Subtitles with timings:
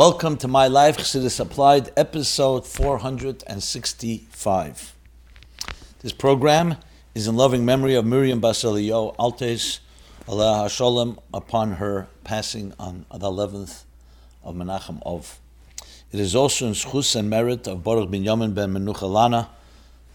[0.00, 4.96] Welcome to My Life Chassidus Applied, episode 465.
[6.00, 6.76] This program
[7.14, 9.80] is in loving memory of Miriam Basilio Altes,
[10.26, 13.84] Aleha HaSholem, upon her passing on the 11th
[14.42, 15.38] of Menachem Ov.
[16.10, 19.48] It is also in schus and merit of Baruch bin Yamin ben Menuchalana,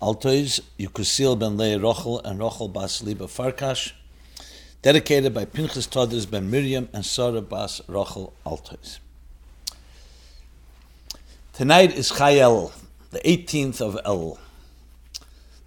[0.01, 3.91] Altes, Yukusil ben Leah Rochel, and Rochel Bas Liba Farkash,
[4.81, 8.97] dedicated by Pinchas Todders ben Miriam and Sarah Bas Rochel Altes.
[11.55, 12.73] Tonight is Chayel,
[13.11, 14.37] the 18th of El,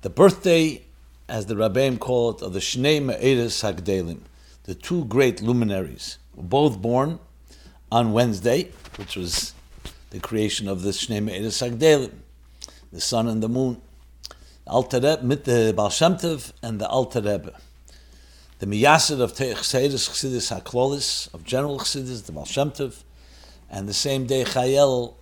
[0.02, 0.82] the birthday,
[1.26, 4.20] as the Rabbeim call it, of the Shnei Me'eres Hagdelim,
[4.64, 7.18] the two great luminaries, were both born
[7.90, 9.54] on Wednesday, which was
[10.10, 12.12] the creation of the Shnei Me'eres Hagdelim,
[12.92, 13.80] the sun and the moon,
[14.66, 15.90] the Alter mit the Baal
[16.62, 17.58] and the Alter Rebbe.
[18.58, 22.92] The Miyasid of Chassidus Chassidus HaKlolis, of General Chassidus, the Baal
[23.70, 25.14] and the same day Chayel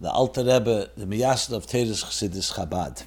[0.00, 3.04] the Alter Rebbe, the Miyasad of Teres Chassidus Chabad.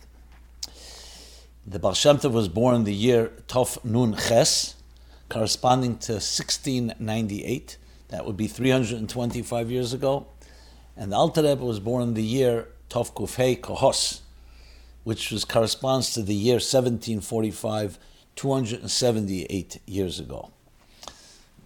[1.65, 4.75] The Baal Shem Tov was born the year Tov Nun Ches,
[5.27, 7.77] corresponding to 1698.
[8.09, 10.27] That would be 325 years ago.
[10.95, 14.19] And the Alter Rebbe was born the year Tov Kufhei Kohos,
[15.03, 17.97] which was, corresponds to the year 1745,
[18.35, 20.51] 278 years ago.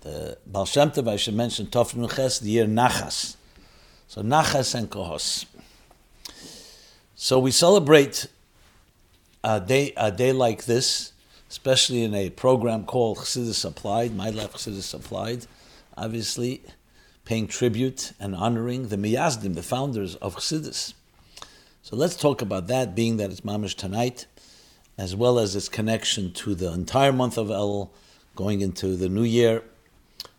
[0.01, 3.35] The Baal Shem Tov, I should mention, Tov Nun Ches, the year Nachas,
[4.07, 5.45] so Nachas and Kohos.
[7.15, 8.27] So we celebrate
[9.43, 11.13] a day, a day like this,
[11.49, 15.45] especially in a program called Chassidus Applied, My Life Chassidus Applied,
[15.97, 16.61] obviously
[17.25, 20.93] paying tribute and honoring the Miyazdim, the founders of Chassidus.
[21.81, 24.25] So let's talk about that, being that it's Mamish tonight,
[24.97, 27.91] as well as its connection to the entire month of El,
[28.35, 29.63] going into the new year,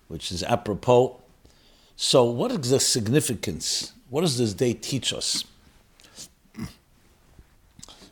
[0.08, 1.20] which is apropos
[2.00, 3.92] so, what is the significance?
[4.08, 5.42] What does this day teach us?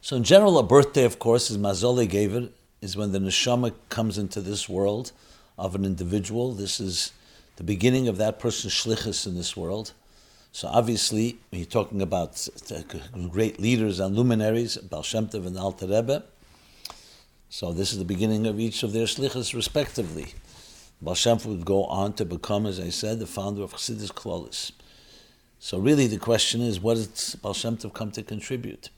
[0.01, 4.19] So, in general, a birthday, of course, is Mazole Gever, is when the neshama comes
[4.19, 5.13] into this world
[5.57, 6.53] of an individual.
[6.53, 7.13] This is
[7.55, 9.93] the beginning of that person's shlichus in this world.
[10.51, 12.49] So, obviously, you're talking about
[13.31, 16.25] great leaders and luminaries, Baal Shem Tov and Alter Rebbe,
[17.49, 20.35] so this is the beginning of each of their shlichus, respectively.
[21.01, 24.73] Baal would go on to become, as I said, the founder of Chassidus Klolis.
[25.59, 28.89] So really the question is, what did Baal Shem Tov come to contribute?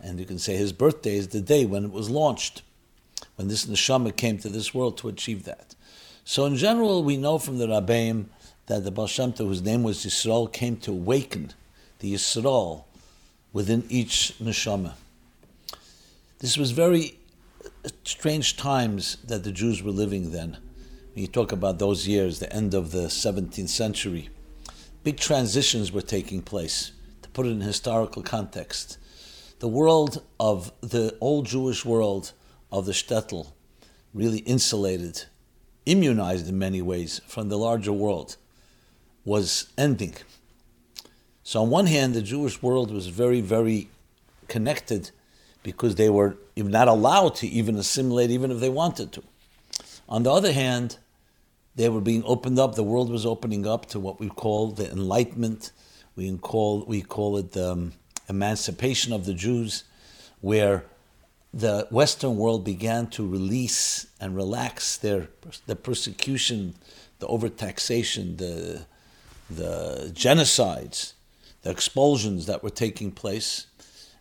[0.00, 2.62] And you can say his birthday is the day when it was launched,
[3.36, 5.74] when this neshama came to this world to achieve that.
[6.24, 8.26] So in general, we know from the Rabbeim
[8.66, 11.52] that the Baal Tov, whose name was Yisrael, came to awaken
[12.00, 12.84] the Yisrael
[13.52, 14.94] within each neshama.
[16.40, 17.16] This was very
[18.02, 20.58] strange times that the Jews were living then
[21.14, 24.30] you talk about those years, the end of the 17th century,
[25.04, 26.92] big transitions were taking place.
[27.22, 28.98] To put it in historical context,
[29.60, 32.32] the world of the old Jewish world
[32.72, 33.52] of the shtetl,
[34.12, 35.24] really insulated,
[35.86, 38.36] immunized in many ways from the larger world,
[39.24, 40.14] was ending.
[41.44, 43.88] So, on one hand, the Jewish world was very, very
[44.48, 45.10] connected
[45.62, 49.22] because they were not allowed to even assimilate, even if they wanted to.
[50.08, 50.98] On the other hand,
[51.76, 52.74] they were being opened up.
[52.74, 55.72] The world was opening up to what we call the Enlightenment.
[56.16, 57.92] We call we call it the um,
[58.28, 59.84] emancipation of the Jews,
[60.40, 60.84] where
[61.52, 65.28] the Western world began to release and relax their
[65.66, 66.74] the persecution,
[67.18, 68.86] the overtaxation, the
[69.50, 71.14] the genocides,
[71.62, 73.66] the expulsions that were taking place,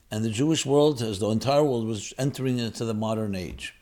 [0.09, 3.75] and the Jewish world, as the entire world, was entering into the modern age,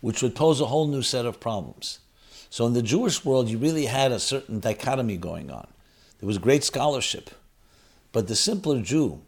[0.00, 2.00] which would pose a whole new set of problems.
[2.56, 5.66] So in the Jewish world, you really had a certain dichotomy going on.
[6.18, 7.28] There was great scholarship,
[8.12, 9.20] but the simpler Jew,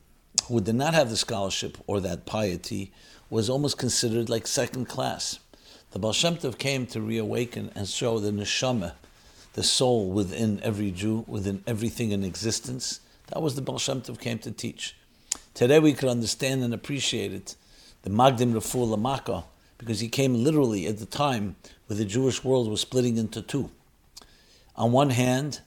[0.44, 2.90] who did not have the scholarship or that piety,
[3.28, 5.40] was almost considered like second class.
[5.90, 8.94] The Baal Shem Tov came to reawaken and show the neshama,
[9.52, 13.00] the soul within every Jew, within everything in existence.
[13.26, 14.96] That was the Baal Shem Tov came to teach.
[15.52, 17.56] Today we could understand and appreciate it.
[18.04, 19.44] The Magdim Refu Lamaka,
[19.78, 23.70] because he came literally at the time where the Jewish world was splitting into two.
[24.76, 25.60] On one hand,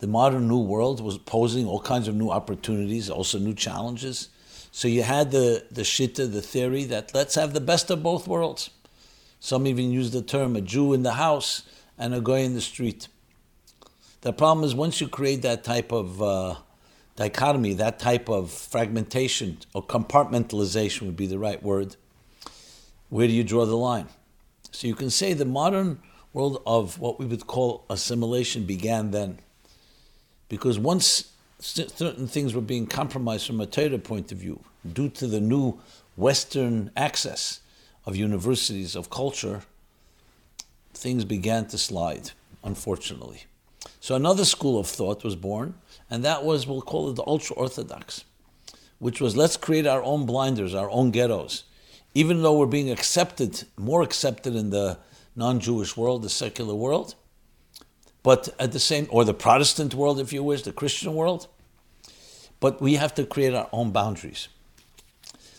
[0.00, 4.28] the modern new world was posing all kinds of new opportunities, also new challenges.
[4.70, 8.28] So you had the, the shitta, the theory that let's have the best of both
[8.28, 8.70] worlds.
[9.40, 11.62] Some even use the term a Jew in the house
[11.98, 13.08] and a guy in the street.
[14.20, 16.56] The problem is once you create that type of uh,
[17.16, 21.96] dichotomy, that type of fragmentation or compartmentalization would be the right word,
[23.08, 24.08] where do you draw the line?
[24.70, 26.00] So you can say the modern
[26.32, 29.38] world of what we would call assimilation began then.
[30.48, 34.60] because once certain things were being compromised from a Torah point of view
[34.90, 35.78] due to the new
[36.16, 37.60] Western access
[38.06, 39.62] of universities, of culture,
[40.94, 42.30] things began to slide,
[42.64, 43.44] unfortunately.
[44.00, 45.74] So another school of thought was born,
[46.10, 48.24] and that was, we'll call it the ultra Orthodox,
[48.98, 51.64] which was let's create our own blinders, our own ghettos.
[52.14, 54.98] Even though we're being accepted, more accepted in the
[55.36, 57.14] non Jewish world, the secular world,
[58.22, 61.48] but at the same, or the Protestant world, if you wish, the Christian world,
[62.60, 64.48] but we have to create our own boundaries.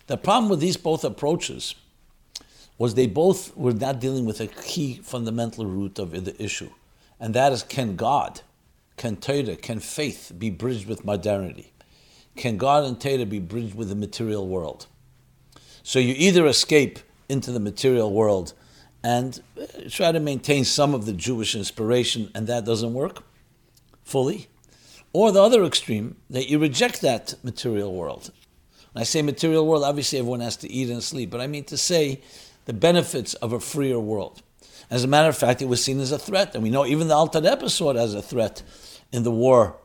[0.07, 1.75] The problem with these both approaches
[2.77, 6.69] was they both were not dealing with a key fundamental root of the issue,
[7.19, 8.41] and that is can God,
[8.97, 11.73] can Torah, can faith be bridged with modernity?
[12.35, 14.87] Can God and Torah be bridged with the material world?
[15.83, 18.53] So you either escape into the material world
[19.03, 23.23] and uh, try to maintain some of the Jewish inspiration, and that doesn't work
[24.03, 24.47] fully,
[25.13, 28.31] or the other extreme, that you reject that material world.
[28.91, 31.63] When I say material world, obviously everyone has to eat and sleep, but I mean
[31.65, 32.21] to say
[32.65, 34.41] the benefits of a freer world.
[34.89, 37.07] As a matter of fact, it was seen as a threat, and we know even
[37.07, 38.63] the saw it as a threat
[39.11, 39.77] in the war,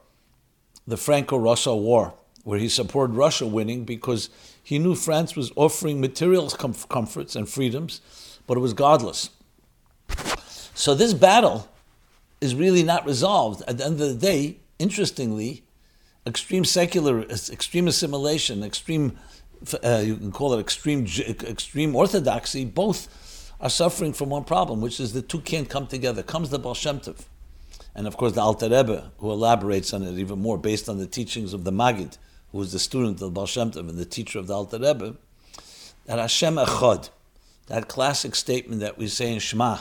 [0.86, 4.30] the Franco-Russia War, where he supported Russia winning because
[4.64, 8.00] he knew France was offering material comforts and freedoms,
[8.46, 9.28] but it was godless.
[10.74, 11.68] So this battle
[12.40, 13.62] is really not resolved.
[13.68, 15.64] At the end of the day, interestingly,
[16.26, 19.18] extreme secular, extreme assimilation, extreme,
[19.84, 24.98] uh, you can call it extreme, extreme orthodoxy, both are suffering from one problem, which
[24.98, 26.22] is the two can't come together.
[26.22, 27.26] Comes the Baal Shem Tov.
[27.94, 31.06] And of course, the Alter Rebbe, who elaborates on it even more based on the
[31.06, 32.16] teachings of the Magid,
[32.54, 34.78] who was the student of the Baal Shem Tov and the teacher of the Alter
[34.78, 35.16] Rebbe,
[36.06, 37.10] that Hashem Echad,
[37.66, 39.78] that classic statement that we say in Shema,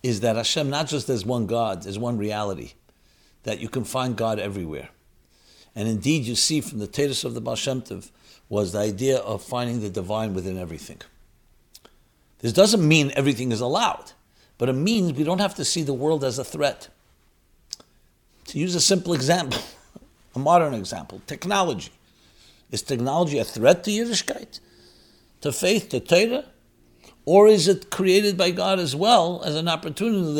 [0.00, 2.74] is that Hashem not just as one God, as one reality,
[3.42, 4.90] that you can find God everywhere.
[5.74, 8.08] And indeed, you see from the Tatus of the Baal Shem Tov
[8.48, 11.02] was the idea of finding the divine within everything.
[12.38, 14.12] This doesn't mean everything is allowed,
[14.58, 16.86] but it means we don't have to see the world as a threat.
[18.46, 19.60] To use a simple example,
[20.38, 21.92] a modern example, technology.
[22.70, 24.60] Is technology a threat to Yiddishkeit,
[25.40, 26.44] to faith, to Torah?
[27.24, 30.34] Or is it created by God as well as an opportunity?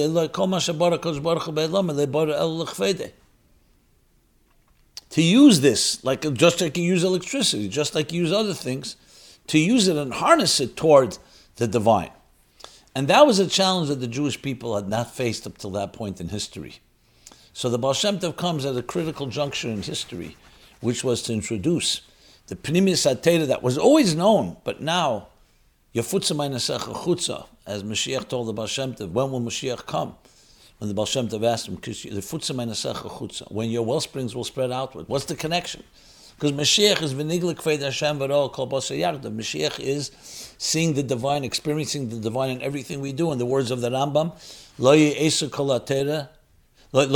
[5.11, 8.97] To use this, like just like you use electricity, just like you use other things,
[9.49, 11.19] to use it and harness it toward
[11.57, 12.11] the divine.
[12.95, 15.93] And that was a challenge that the Jewish people had not faced up till that
[15.93, 16.81] point in history.
[17.59, 20.37] So the Baal Shem Tov comes at a critical juncture in history,
[20.81, 22.03] which was to introduce
[22.47, 25.27] the Pnimius HaTeira that was always known, but now
[25.93, 30.15] Yafutza Mainasecha as Mashiach told the Baal Shem Tov, when will Mashiach come?
[30.79, 34.71] When the Baal Shem Tov asked him, Yafutza Mainasecha when your well springs will spread
[34.71, 35.09] outward.
[35.09, 35.83] What's the connection?
[36.39, 38.69] Because Mashiach is Kved Hashem Kol.
[38.69, 40.13] Mashiach is
[40.59, 43.33] seeing the divine, experiencing the divine in everything we do.
[43.33, 44.31] In the words of the Rambam,
[44.79, 44.95] Lo
[45.51, 45.81] Kol
[46.91, 47.11] That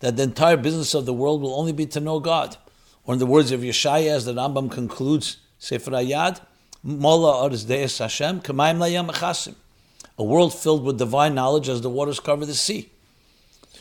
[0.00, 2.56] the entire business of the world will only be to know God.
[3.04, 6.40] Or in the words of Yeshaya, as the Rambam concludes, Sefer Ayad,
[6.84, 9.54] Mola Deis Hashem, Kamayim Layam.
[10.16, 12.90] A world filled with divine knowledge as the waters cover the sea.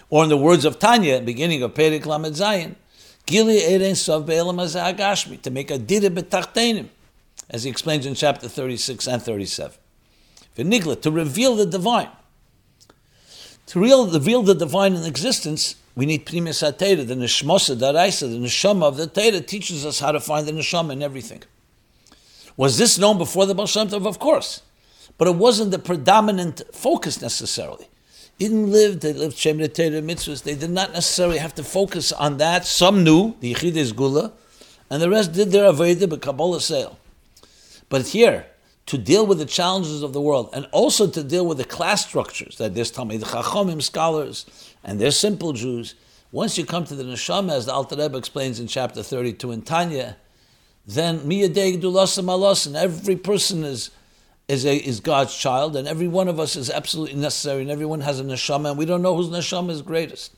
[0.10, 2.76] Or in the words of Tanya, beginning of Perik Lamed Zayin,
[3.28, 4.58] Gili Erein Sov Be'elam
[5.44, 6.88] to make a Dira B'tachtenim,
[7.52, 9.78] as he explains in chapter 36 and 37.
[10.60, 12.10] To reveal the divine.
[13.68, 18.38] To reveal the divine in existence, we need Primus HaTeira, the Nishmosa, the Raisa, the
[18.38, 21.44] Neshama of the Teira teaches us how to find the Neshama in everything.
[22.58, 24.08] Was this known before the Baal Tov?
[24.08, 24.62] Of course.
[25.18, 27.88] But it wasn't the predominant focus necessarily.
[28.38, 30.44] Didn't live, they lived Shem Teira mitzvahs.
[30.44, 32.66] They did not necessarily have to focus on that.
[32.66, 34.32] Some knew, the Yechid is Gula,
[34.90, 36.98] and the rest did their Aveda, but Kabbalah sale.
[37.90, 38.46] But here,
[38.90, 42.04] to deal with the challenges of the world and also to deal with the class
[42.04, 44.48] structures that there's Talmid Chachomim scholars
[44.84, 45.94] and they're simple Jews.
[46.32, 49.62] Once you come to the neshama, as the Alter Rebbe explains in chapter 32 in
[49.62, 50.18] Tanya,
[50.88, 53.92] then miyadei gdulasam and every person is
[54.48, 58.02] is a, is God's child, and every one of us is absolutely necessary, and everyone
[58.02, 60.34] has a neshama, and we don't know whose neshama is greatest.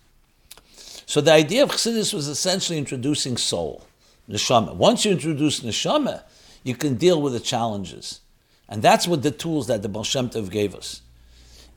[1.05, 3.87] So the idea of Chassidus was essentially introducing soul,
[4.29, 4.75] neshama.
[4.75, 6.23] Once you introduce neshama,
[6.63, 8.19] you can deal with the challenges.
[8.71, 11.01] And that's what the tools that the Baal Shem Tov gave us.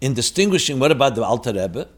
[0.00, 1.88] In distinguishing, what about the Alter Rebbe?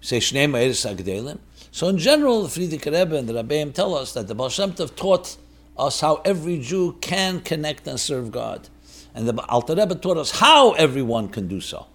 [0.00, 1.40] Say Shnei Ma'eris Agdelim.
[1.72, 4.72] So in general, the Frierdiker Rebbe and the Rabbeim tell us that the Baal Shem
[4.72, 5.36] Tov taught
[5.76, 8.68] us how every Jew can connect and serve God.
[9.16, 11.88] And the Alter Rebbe taught us how everyone can do so.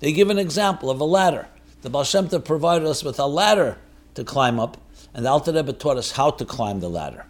[0.00, 1.46] They give an example of a ladder.
[1.82, 3.78] The Baal Shem Tov provided us with a ladder
[4.14, 4.76] to climb up,
[5.14, 7.26] and the Alter Rebbe taught us how to climb the ladder.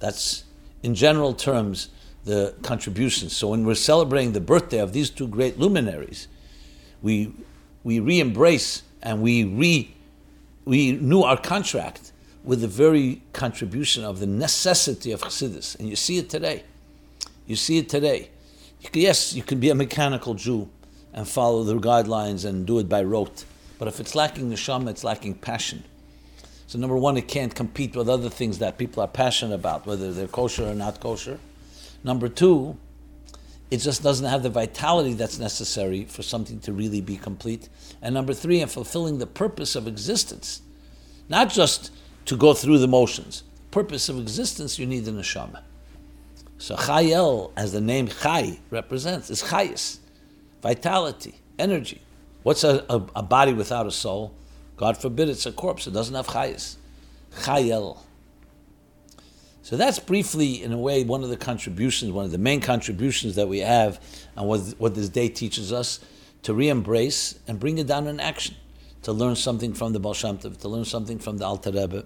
[0.00, 0.42] That's,
[0.82, 1.88] in general terms,
[2.24, 3.34] the contributions.
[3.36, 6.28] So when we're celebrating the birthday of these two great luminaries,
[7.02, 7.32] we
[7.84, 9.94] we re-embrace and we re
[10.64, 12.12] we renew our contract
[12.44, 15.78] with the very contribution of the necessity of Chassidus.
[15.78, 16.64] And you see it today.
[17.46, 18.30] You see it today.
[18.92, 20.68] Yes, you can be a mechanical Jew
[21.12, 23.44] and follow the guidelines and do it by rote.
[23.78, 25.84] But if it's lacking neshama, it's lacking passion.
[26.66, 30.12] So number one, it can't compete with other things that people are passionate about, whether
[30.12, 31.38] they're kosher or not kosher.
[32.04, 32.76] Number two,
[33.70, 37.68] it just doesn't have the vitality that's necessary for something to really be complete.
[38.02, 40.62] And number three, in fulfilling the purpose of existence,
[41.28, 41.90] not just
[42.26, 43.44] to go through the motions.
[43.70, 45.62] Purpose of existence, you need the neshama.
[46.58, 49.98] So Chayel, as the name Chay represents, is Chayis,
[50.62, 52.02] vitality, energy.
[52.42, 54.34] What's a, a, a, body without a soul?
[54.76, 55.86] God forbid it's a corpse.
[55.86, 56.76] It doesn't have Chayis.
[57.40, 57.98] Chayel.
[59.62, 63.36] So that's briefly, in a way, one of the contributions, one of the main contributions
[63.36, 64.00] that we have,
[64.36, 66.00] and what, what this day teaches us
[66.42, 68.56] to re embrace and bring it down in action,
[69.02, 72.04] to learn something from the Baal Shem Tov, to learn something from the Alter Rebbe,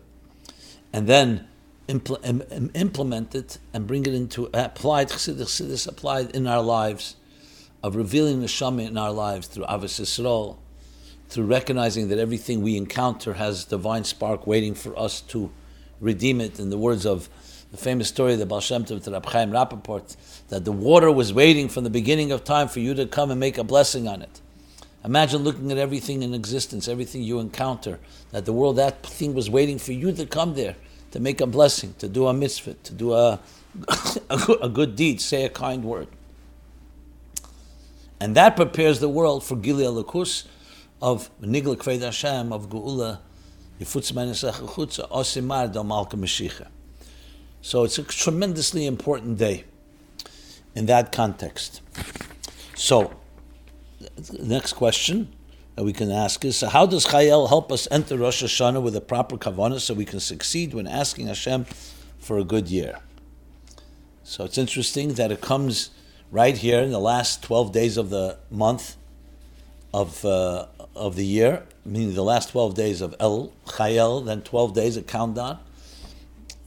[0.92, 1.48] and then
[1.88, 7.16] impl- implement it and bring it into applied chassidus, applied in our lives,
[7.82, 10.58] of revealing the Shama in our lives through Avos Yisrael,
[11.28, 15.50] through recognizing that everything we encounter has divine spark waiting for us to
[16.00, 16.58] redeem it.
[16.58, 17.28] In the words of
[17.70, 20.16] the famous story of the Baal Shem Tov to Chaim Rappaport,
[20.48, 23.40] that the water was waiting from the beginning of time for you to come and
[23.40, 24.40] make a blessing on it.
[25.04, 27.98] Imagine looking at everything in existence, everything you encounter,
[28.32, 30.76] that the world, that thing was waiting for you to come there,
[31.12, 33.40] to make a blessing, to do a mitzvah, to do a,
[34.60, 36.08] a good deed, say a kind word.
[38.18, 40.46] And that prepares the world for Gilead Lakus
[41.02, 43.18] of Nigla Kved Hashem, of Geula,
[43.80, 46.66] Osimar Malka Mashiach.
[47.66, 49.64] So it's a tremendously important day
[50.76, 51.80] in that context.
[52.76, 53.12] So,
[53.98, 55.32] the next question
[55.74, 58.94] that we can ask is so how does Chayel help us enter Rosh Hashanah with
[58.94, 61.64] a proper kavanah so we can succeed when asking Hashem
[62.20, 63.00] for a good year?
[64.22, 65.90] So it's interesting that it comes
[66.30, 68.94] right here in the last 12 days of the month
[69.92, 74.72] of, uh, of the year, meaning the last 12 days of El Chayel, then 12
[74.72, 75.58] days of countdown.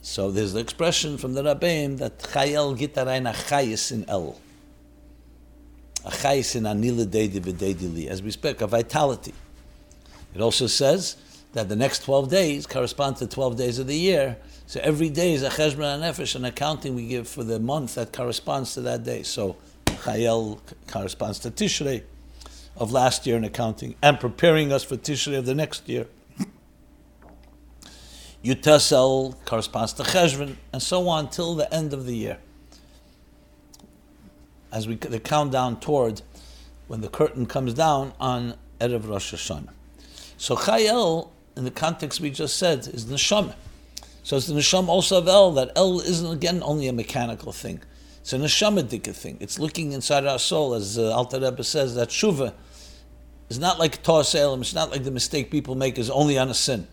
[0.02, 4.40] So there's the expression from the Rabbeim that Chayel gitarein achayis in El.
[6.06, 9.34] Achayis in anila deidi v'deidi As we speak, a vitality.
[10.34, 11.18] It also says
[11.54, 14.38] that the next 12 days correspond to 12 days of the year.
[14.68, 18.14] So every day is a cheshbon nefesh, an accounting we give for the month that
[18.14, 19.24] corresponds to that day.
[19.24, 22.04] So Chayel corresponds to Tishrei
[22.78, 26.08] of last year in accounting and preparing us for Tishrei of the next year.
[28.44, 32.38] Yutasel corresponds to Cheshvan, and so on till the end of the year.
[34.72, 36.22] As we the countdown toward
[36.88, 39.72] when the curtain comes down on Erev Rosh Hashanah.
[40.38, 43.56] So Chayel, in the context we just said, is neshama.
[44.24, 47.82] So it's the neshama also of El, that El isn't again only a mechanical thing.
[48.22, 49.38] It's a neshama thing.
[49.42, 52.54] It's looking inside our soul, as uh, Alter Rebbe says, that shuva
[53.50, 56.54] is not like Tor It's not like the mistake people make is only on a
[56.54, 56.88] sin.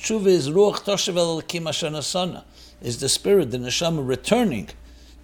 [0.00, 2.42] Tshuva is ruach toshev elokim asher
[2.80, 4.70] is the spirit, the neshama returning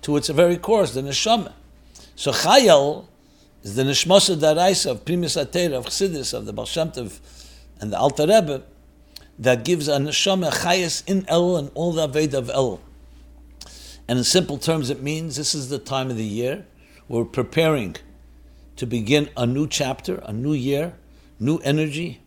[0.03, 1.53] to its very course, the neshama.
[2.15, 3.07] So chayel
[3.63, 6.69] is the neshmasa daraisa of primus atera of chassidus of the Baal
[7.81, 8.65] and the Alter Rebbe
[9.39, 12.81] that gives a neshama chayas in El and all the aved of El.
[14.07, 16.67] And in simple terms, it means this is the time of the year
[17.09, 17.97] we're preparing
[18.77, 20.95] to begin a new chapter, a new year,
[21.41, 22.21] new energy,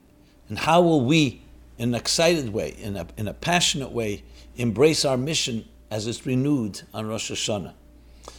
[0.48, 1.44] and how will we
[1.79, 4.24] in an excited way, in a, in a passionate way,
[4.57, 7.74] embrace our mission as it's renewed on Rosh Hashanah.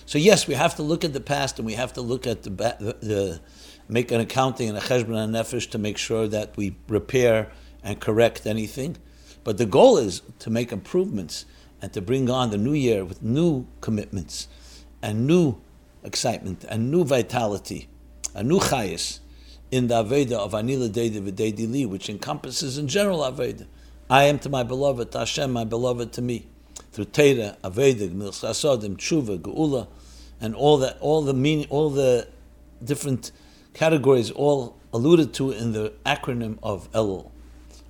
[0.05, 2.43] So yes, we have to look at the past and we have to look at
[2.43, 3.41] the, the, the
[3.89, 7.51] make an accounting and a cheshbon and nefesh to make sure that we repair
[7.83, 8.99] and correct anything.
[9.43, 11.47] But the goal is to make improvements
[11.81, 14.49] and to bring on the new year with new commitments
[15.03, 15.57] and new
[16.05, 17.89] excitement and new vitality,
[18.35, 19.21] a new chayas
[19.71, 23.67] in the Aveda of Anila Deida V'Deidi which encompasses in general Aveda.
[24.09, 26.47] I am to my beloved, Hashem, my beloved to me.
[26.93, 29.87] Through Teda, Aveda, Milchasodim, Tshuva, Geula,
[30.41, 32.27] and all that, all the meaning, all the
[32.83, 33.31] different
[33.75, 37.31] categories, all alluded to in the acronym of Elul,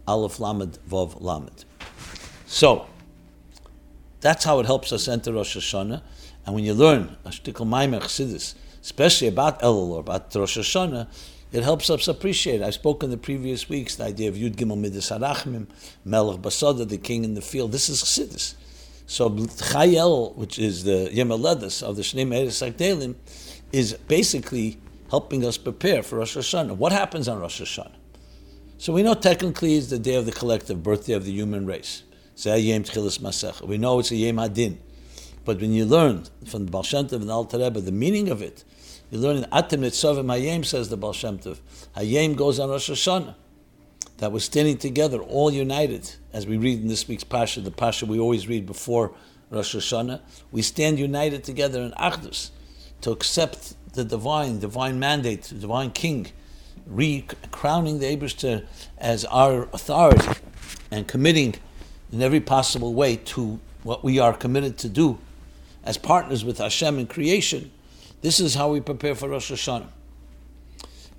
[0.07, 1.65] Aleph Lamed Vav Lamed.
[2.47, 2.87] So,
[4.21, 6.03] that's how it helps us enter Rosh Hashanah.
[6.45, 11.07] And when you learn a shtickle maimer especially about Elul or about Rosh Hashanah,
[11.53, 12.63] it helps us appreciate.
[12.63, 15.67] I spoke in the previous weeks the idea of Yud Gimel Midas Harachmim,
[16.05, 17.73] Melech Basada, the king in the field.
[17.73, 18.55] This is Chassidus.
[19.07, 23.17] So Chayel, which is the Yemeledas of the Shnei Meres Agdelim,
[23.73, 24.79] is basically
[25.11, 26.77] helping us prepare for Rosh Hashanah.
[26.77, 27.97] What happens on Rosh Hashanah?
[28.79, 32.05] So we know technically it's the day of the collective birthday of the human race.
[32.45, 34.79] We know it's a Yom Hadin.
[35.45, 38.65] But when you learn from the Baal Shem and Alter Rebbe the meaning of it,
[39.11, 41.39] you learn in Atem Nitzavim Hayem, says the Baal Shem.
[41.97, 43.35] Hayem goes on Rosh Hashanah.
[44.19, 48.05] That was standing together, all united, as we read in this week's Pasha, the Pasha
[48.05, 49.13] we always read before
[49.49, 50.21] Rosh Hashanah.
[50.53, 52.51] We stand united together in Achdus
[53.01, 56.27] to accept the divine, divine mandate, the divine king,
[56.87, 58.67] re crowning the Abishter
[58.99, 60.39] as our authority
[60.91, 61.55] and committing
[62.13, 65.19] in every possible way to what we are committed to do
[65.85, 67.71] as partners with Hashem in creation
[68.23, 69.89] this is how we prepare for Rosh Hashanah.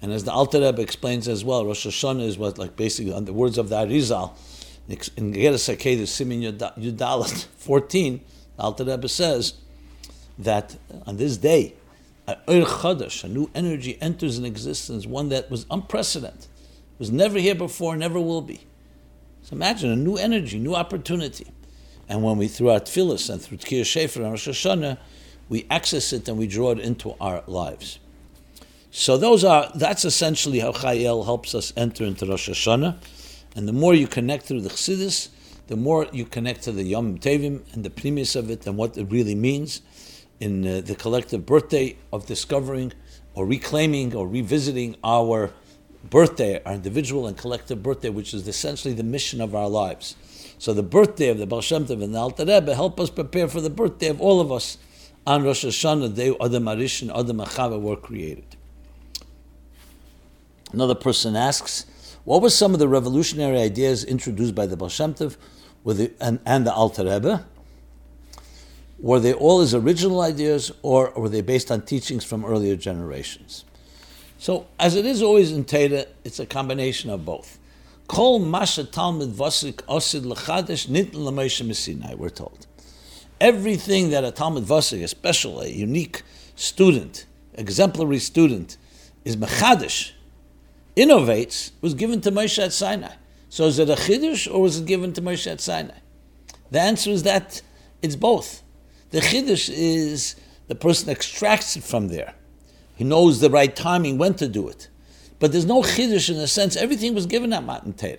[0.02, 3.26] And as the Alter Rebbe explains as well, Rosh Hashanah is what, like basically, on
[3.26, 4.34] the words of the Arizal,
[4.88, 8.22] in Geras HaKedah, Simin Yudalat 14,
[8.58, 9.56] the Alter Rebbe says
[10.38, 11.74] that on this day,
[12.28, 16.48] a a new energy enters in existence, one that was unprecedented,
[17.00, 18.62] was never here before, never will be.
[19.42, 21.48] So imagine a new energy, new opportunity.
[22.12, 24.98] And when we, through our tefillas and through Tkir Shefer and Rosh Hashanah,
[25.48, 28.00] we access it and we draw it into our lives.
[28.92, 32.98] So those are that's essentially how Chayel helps us enter into Rosh Hashanah.
[33.56, 35.30] And the more you connect through the Chassidus,
[35.68, 38.98] the more you connect to the Yom Tevim and the premise of it and what
[38.98, 39.82] it really means
[40.42, 42.92] in uh, the collective birthday of discovering
[43.36, 45.54] or reclaiming or revisiting our
[46.10, 50.18] birthday, our individual and collective birthday, which is essentially the mission of our lives.
[50.62, 53.48] So the birthday of the Baal Shem Tov and the Alter Rebbe help us prepare
[53.48, 54.78] for the birthday of all of us
[55.26, 58.46] on Rosh Hashanah, the day Adam Arish and Adam Achava were created.
[60.72, 61.88] Another person asks,
[62.26, 65.36] what were some of the revolutionary ideas introduced by the Baal Shem Tov
[65.84, 67.44] the, and, and, the Alter Rebbe?
[69.00, 73.66] Were they all his original ideas, or were they based on teachings from earlier generations?
[74.38, 77.58] So, as it is always in Teda, it's a combination of both.
[78.12, 82.68] Kol Masha Talmud Vasik Osid Lechadesh Nitn Lamesha we're told
[83.40, 86.22] everything that a Talmud Vasik, especially a unique
[86.54, 88.76] student, exemplary student,
[89.24, 90.12] is mechadish,
[90.98, 93.14] innovates, was given to Moshe at Sinai.
[93.48, 95.96] So is it a chiddush or was it given to Moshe at Sinai?
[96.70, 97.62] The answer is that
[98.02, 98.62] it's both.
[99.12, 100.36] The chiddush is
[100.68, 102.34] the person extracts it from there.
[102.98, 104.90] He knows the right timing when to do it.
[105.42, 108.18] But there's no chiddush in the sense everything was given at Matan Torah.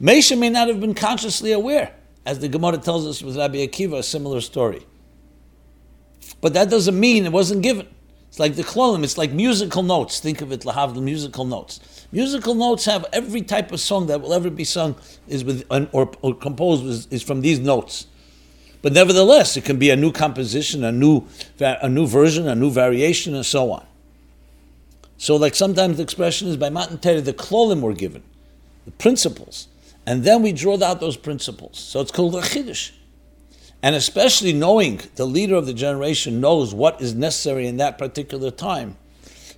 [0.00, 1.94] Moshe may not have been consciously aware
[2.26, 4.86] as the Gemara tells us with Rabbi Akiva, a similar story.
[6.42, 7.88] But that doesn't mean it wasn't given.
[8.28, 10.20] It's like the klolim, it's like musical notes.
[10.20, 12.06] Think of it, lahav, the musical notes.
[12.12, 14.94] Musical notes have every type of song that will ever be sung
[15.26, 18.06] is with or, or composed is, is from these notes.
[18.82, 21.24] But nevertheless, it can be a new composition, a new
[21.58, 23.87] a new version, a new variation, and so on.
[25.18, 28.22] So, like sometimes the expression is by Matan Torah, the klolim were given,
[28.86, 29.68] the principles
[30.08, 31.78] and then we draw out those principles.
[31.78, 32.92] So it's called a chiddush.
[33.82, 38.50] And especially knowing the leader of the generation knows what is necessary in that particular
[38.50, 38.96] time.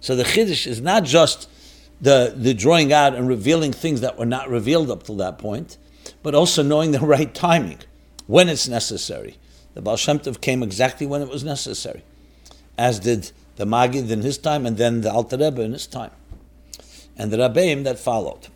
[0.01, 1.49] So the chiddush is not just
[2.01, 5.79] the, the drawing out and revealing things that were not revealed up till that point,
[6.21, 7.79] but also knowing the right timing,
[8.27, 9.37] when it's necessary.
[9.75, 12.03] The Baal Shem Tov came exactly when it was necessary,
[12.77, 16.13] as did the Magid in his time, and then the Alter Rebbe in his time,
[17.19, 18.49] and the Rabbeim that followed.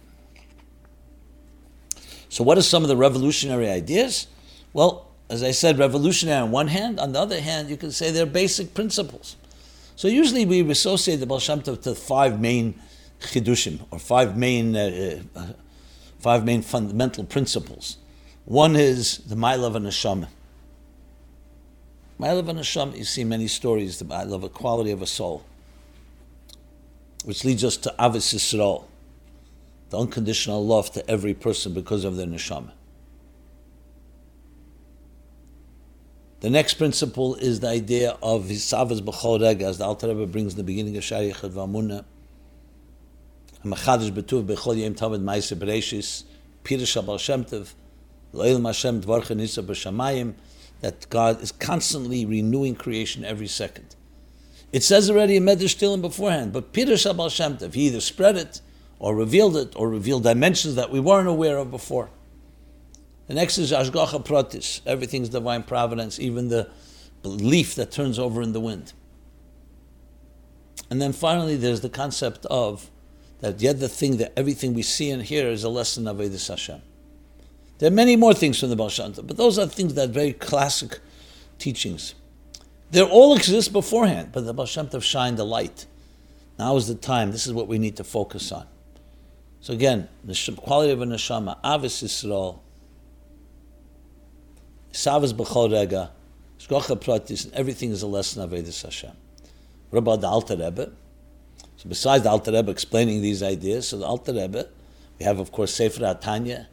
[2.30, 4.28] So, what are some of the revolutionary ideas?
[4.72, 6.98] Well, as I said, revolutionary on one hand.
[6.98, 9.36] On the other hand, you can say they're basic principles.
[9.94, 12.74] So, usually we associate the Baal Shem to five main
[13.20, 15.46] chidushim, or five main, uh, uh,
[16.18, 17.98] five main fundamental principles.
[18.46, 20.28] One is the Ma'ila of a Neshama.
[22.20, 25.06] Ma'ila of a Neshama, you see many stories, the Ma'ila of a quality of a
[25.06, 25.44] soul,
[27.24, 28.84] which leads us to Avis Yisrael
[29.94, 32.72] the unconditional love to every person because of their neshama.
[36.40, 40.54] The next principle is the idea of Hisavas B'chol Rega, as the Alter Rebbe brings
[40.54, 42.04] in the beginning of Shari Yechad V'Amunah.
[43.64, 46.24] Machadish B'tuv B'chol Yem Tamid Ma'aseh Bereshis,
[46.64, 47.72] Pirush HaBal Shem Tov,
[48.32, 50.34] Lo'il Mashem Dvarcha Nisa B'Shamayim,
[50.84, 53.96] that God is constantly renewing creation every second.
[54.70, 58.60] It says already in Medrash Tilim beforehand, but Peter HaBal Shem he either spread it
[58.98, 62.10] or revealed it, or revealed dimensions that we weren't aware of before.
[63.28, 64.82] The next is Ashgacha Pratis.
[64.84, 66.68] Everything's divine providence, even the
[67.22, 68.92] leaf that turns over in the wind.
[70.90, 72.90] And then finally, there's the concept of
[73.40, 76.46] that yet the thing that everything we see and hear is a lesson of Vedis
[76.46, 76.82] Hashem.
[77.78, 80.10] There are many more things from the Baal Shem Tov, but those are things that
[80.10, 81.00] are very classic
[81.58, 82.14] teachings.
[82.90, 85.86] They all exist beforehand, but the Baal Shem Tov shined the light.
[86.58, 87.32] Now is the time.
[87.32, 88.66] This is what we need to focus on.
[89.60, 92.60] So again, the quality of a neshama, avis Yisrael,
[94.92, 96.10] savas b'chol rega,
[96.58, 99.12] shkocha pratis, and everything is a lesson of Vedis Hashem.
[99.90, 100.92] What about the Alter Rebbe?
[101.76, 104.68] So besides the Alter Rebbe explaining these ideas, so the Alter Rebbe,
[105.18, 106.66] we have of course Sefer HaTanya,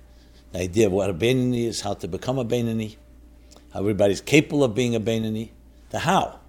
[0.51, 2.97] the idea of what a Beinani is, how to become a Beinani,
[3.73, 5.49] how everybody's capable of being a Beinani,
[5.89, 6.39] the how.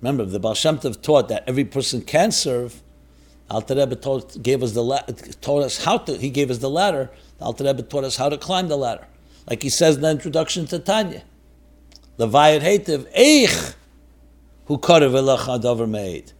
[0.00, 2.82] Remember, the Baal Shem Tov taught that every person can serve,
[3.50, 6.18] Alter Rebbe taught, gave us the taught us how to.
[6.18, 7.10] He gave us the ladder.
[7.40, 9.06] Alter Rebbe taught us how to climb the ladder,
[9.48, 11.22] like he says in the introduction to Tanya.
[12.18, 13.74] Levayat Hativ Eich,
[14.66, 16.32] who karev elach adavar made.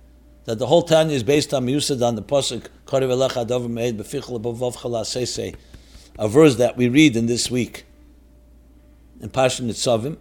[0.44, 3.98] That the whole Tanya is based on Musad on the pasuk karev elach adavar made
[3.98, 5.56] befichel abavav chalasese,
[6.18, 7.84] a verse that we read in this week
[9.20, 10.18] in Pashan Nitzavim.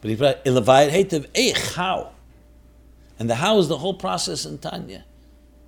[0.00, 2.12] But he Levayat Hativ Eich how,
[3.18, 5.04] and the how is the whole process in Tanya.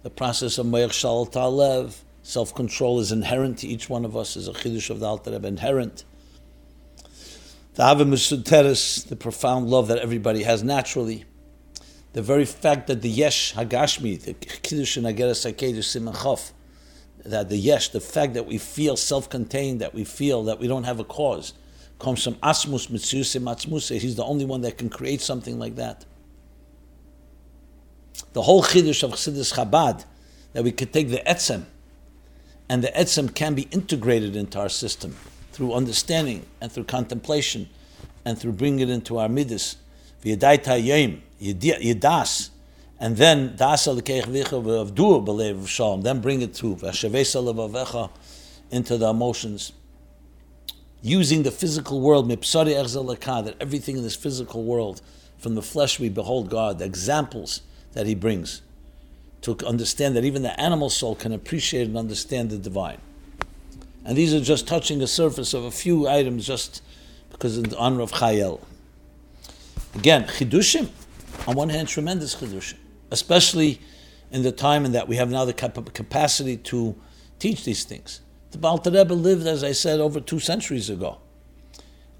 [0.03, 4.37] The process of Mayach Shal Talev, self control is inherent to each one of us,
[4.37, 6.05] is a chiddush of the Alter Rebbe, inherent.
[7.75, 11.25] The Teres, the profound love that everybody has naturally.
[12.12, 16.53] The very fact that the Yesh Hagashmi, the Kiddush and Ageres HaKedush Simon Chof,
[17.25, 20.69] that the Yesh, the fact that we feel self contained, that we feel that we
[20.69, 21.55] don't have a cause,
[21.99, 23.99] comes from Asmus Mitzuse Matzmuse.
[23.99, 26.05] He's the only one that can create something like that
[28.35, 30.05] the whole chiddush of Chassidus Chabad,
[30.53, 31.65] that we could take the etzem,
[32.69, 35.17] and the etzem can be integrated into our system
[35.53, 37.69] through understanding and through contemplation
[38.25, 39.77] and through bringing it into our midas.
[40.25, 42.51] V'yadaita yom, yidas,
[43.00, 48.11] and then das alikeich vicha v'avdu b'lev shalom, then bring it to v'ashavesa levavecha,
[48.70, 49.72] into the emotions.
[51.02, 52.74] Using the physical world, mipsari
[53.44, 55.02] that everything in this physical world,
[55.38, 57.61] from the flesh we behold God, the examples,
[57.92, 58.62] that he brings
[59.42, 62.98] to understand that even the animal soul can appreciate and understand the divine.
[64.04, 66.83] And these are just touching the surface of a few items just
[67.30, 68.61] because of the honor of Chayel.
[69.94, 70.88] Again, chidushim,
[71.46, 72.78] on one hand, tremendous chidushim,
[73.11, 73.81] especially
[74.31, 76.97] in the time in that we have now the capacity to
[77.38, 78.21] teach these things.
[78.51, 81.19] The Baal Rebbe lived, as I said, over two centuries ago.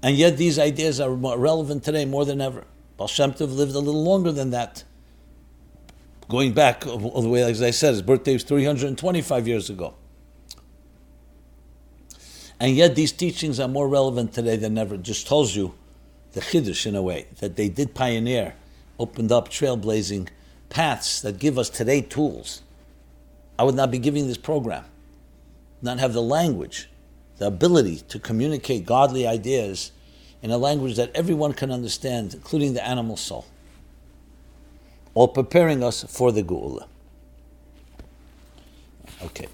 [0.01, 2.65] And yet these ideas are relevant today more than ever.
[2.97, 4.83] Baal Shem Tov lived a little longer than that
[6.29, 9.93] going back all the way, as I said, his birthday was 325 years ago.
[12.59, 14.95] And yet these teachings are more relevant today than ever.
[14.95, 15.75] It just tells you
[16.31, 18.55] the chiddush in a way that they did pioneer,
[18.97, 20.29] opened up trailblazing
[20.69, 22.61] paths that give us today tools.
[23.57, 24.85] I would not be giving this program,
[25.81, 26.89] not have the language,
[27.37, 29.91] the ability to communicate godly ideas
[30.41, 33.45] in a language that everyone can understand, including the animal soul
[35.15, 36.85] or preparing us for the Geula.
[39.23, 39.47] Okay.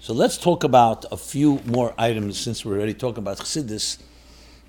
[0.00, 3.98] So let's talk about a few more items since we're already talking about Chassidus.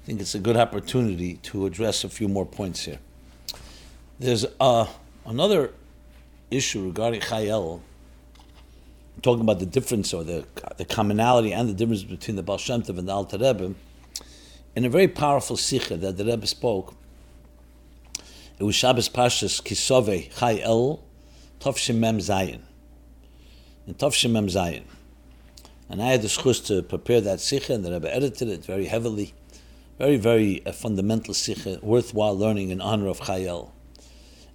[0.09, 2.97] I think it's a good opportunity to address a few more points here.
[4.17, 4.87] There's uh,
[5.23, 5.71] another
[6.49, 7.81] issue regarding Chayel,
[9.21, 12.81] talking about the difference or the, the commonality and the difference between the Baal Shem
[12.81, 13.75] Tov and the Alter Rebbe
[14.75, 16.95] in a very powerful sikha that the Rebbe spoke.
[18.57, 21.03] It was Shabbos Pashas Kisove Chai El
[21.59, 22.61] Tovshim Mem Zayin.
[23.85, 24.85] In Tovshim Mem Zayin.
[25.87, 28.85] And I had the schus to prepare that sikha, and the Rebbe edited it very
[28.85, 29.35] heavily.
[29.99, 33.71] Very, very uh, fundamental sikha, worthwhile learning in honor of Chayel.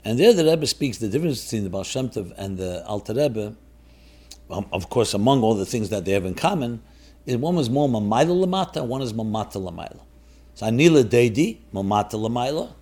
[0.02, 3.12] And there the Rebbe speaks the difference between the Baal Shem Tov and the Alter
[3.12, 3.54] Rebbe,
[4.48, 6.80] um, of course, among all the things that they have in common,
[7.26, 10.00] is one was more mamayla lamata, one is mamata lamayla.
[10.54, 12.72] So anila deidi, mamata lamayla,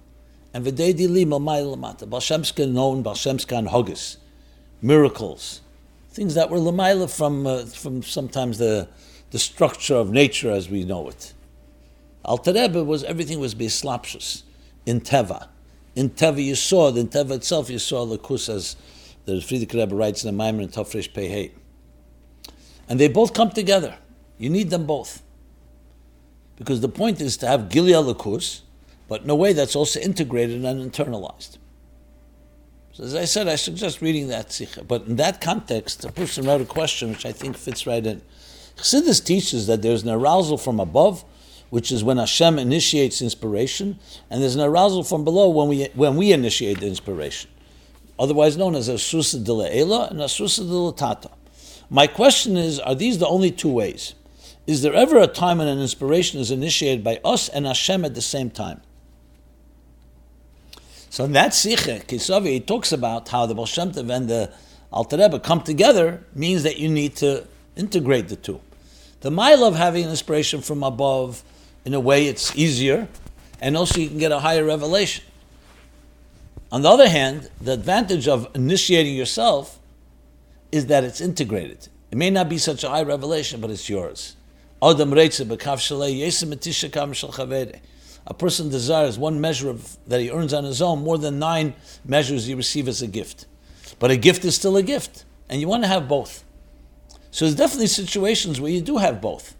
[0.55, 2.09] and v'deidi li mamayla lamata.
[2.09, 4.19] Balshemska known, Balshemska and hogis,
[4.81, 5.63] miracles,
[6.11, 8.87] things that were lamayla from, uh, from sometimes the,
[9.33, 11.33] the structure of nature as we know it.
[12.25, 14.43] Alter Rebbe was, everything was bislapshus,
[14.87, 15.49] in teva.
[15.95, 18.77] In teva you saw, in teva itself you saw lakus as
[19.25, 21.53] the Frierdiker Rebbe writes in the Maimer in Tafresh Pehei.
[22.89, 23.97] And they both come together.
[24.39, 25.23] You need them both.
[26.57, 28.61] Because the point is to have Gilead Lakus,
[29.09, 31.59] but in a way that's also integrated and internalized.
[32.93, 34.85] So as I said, I suggest reading that Sikha.
[34.85, 38.21] But in that context, a person wrote a question which I think fits right in.
[38.77, 41.25] Chassidus teaches that there's an arousal from above
[41.73, 46.17] which is when Hashem initiates inspiration, and there's an arousal from below when we when
[46.17, 47.49] we initiate the inspiration,
[48.19, 51.31] otherwise known as a susa de le'ela and a susa de tata.
[51.89, 54.13] My question is: Are these the only two ways?
[54.67, 58.15] Is there ever a time when an inspiration is initiated by us and Hashem at
[58.15, 58.83] the same time?
[61.09, 64.53] So in that Sikha, Kisavi, he talks about how the Baal and the
[64.93, 68.61] Alter Rebbe come together means that you need to integrate the two.
[69.21, 71.43] The mile of having inspiration from above,
[71.85, 73.09] in a way, it's easier,
[73.61, 75.25] and also you can get a higher revelation.
[76.71, 79.79] On the other hand, the advantage of initiating yourself
[80.71, 81.89] is that it's integrated.
[82.11, 84.37] It may not be such a high revelation, but it's yours.
[84.81, 84.95] A
[88.35, 92.47] person desires one measure of, that he earns on his own more than nine measures
[92.47, 93.47] he receives as a gift.
[93.99, 96.45] But a gift is still a gift, and you want to have both.
[97.31, 99.55] So there's definitely situations where you do have both.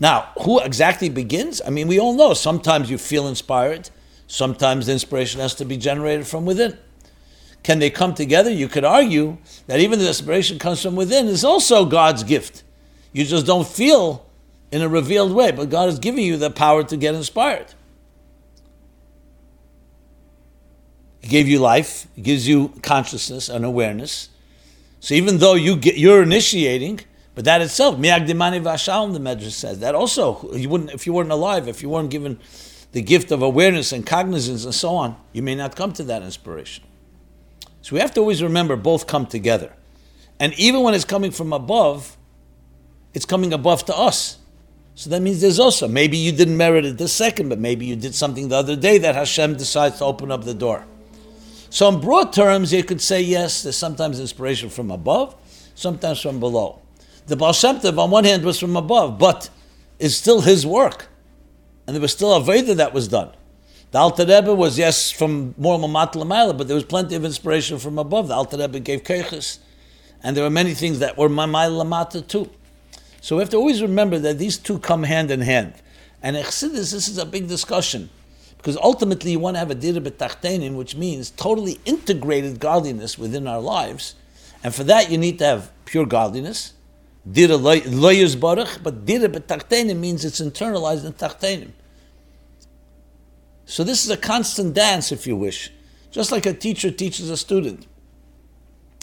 [0.00, 1.60] Now, who exactly begins?
[1.64, 3.90] I mean, we all know sometimes you feel inspired,
[4.26, 6.76] sometimes the inspiration has to be generated from within.
[7.62, 8.50] Can they come together?
[8.50, 12.62] You could argue that even the inspiration comes from within is also God's gift.
[13.12, 14.26] You just don't feel
[14.70, 17.72] in a revealed way, but God is giving you the power to get inspired.
[21.20, 24.28] He gave you life, He gives you consciousness and awareness.
[25.00, 27.00] So even though you get, you're initiating,
[27.34, 31.30] but that itself, miagdimani v'ashalom, the Medrash says that also you wouldn't if you weren't
[31.30, 32.38] alive, if you weren't given
[32.92, 36.22] the gift of awareness and cognizance and so on, you may not come to that
[36.22, 36.84] inspiration.
[37.82, 39.72] So we have to always remember both come together,
[40.38, 42.16] and even when it's coming from above,
[43.12, 44.38] it's coming above to us.
[44.96, 47.96] So that means there's also, maybe you didn't merit it this second, but maybe you
[47.96, 50.86] did something the other day that Hashem decides to open up the door.
[51.68, 55.34] So in broad terms, you could say, yes, there's sometimes inspiration from above,
[55.74, 56.80] sometimes from below.
[57.26, 59.48] The Baal Shem Tov, on one hand, was from above, but
[59.98, 61.08] it's still his work.
[61.86, 63.30] And there was still a Veda that was done.
[63.90, 67.78] The Alter Rebbe was, yes, from more Mamat Lamaila, but there was plenty of inspiration
[67.78, 68.28] from above.
[68.28, 69.58] The Alter Rebbe gave Keiches.
[70.22, 72.50] And there were many things that were Mamayla Lamata too.
[73.20, 75.74] So we have to always remember that these two come hand in hand.
[76.22, 78.10] And Chassidus, this is a big discussion.
[78.58, 83.46] Because ultimately you want to have a dira b'tachtenim, which means totally integrated godliness within
[83.46, 84.14] our lives.
[84.62, 86.73] And for that you need to have pure godliness.
[87.30, 91.72] Dira loyers baruch, but dira b'tachtenim means it's internalized in tachtenim.
[93.64, 95.70] So this is a constant dance, if you wish.
[96.10, 97.86] Just like a teacher teaches a student.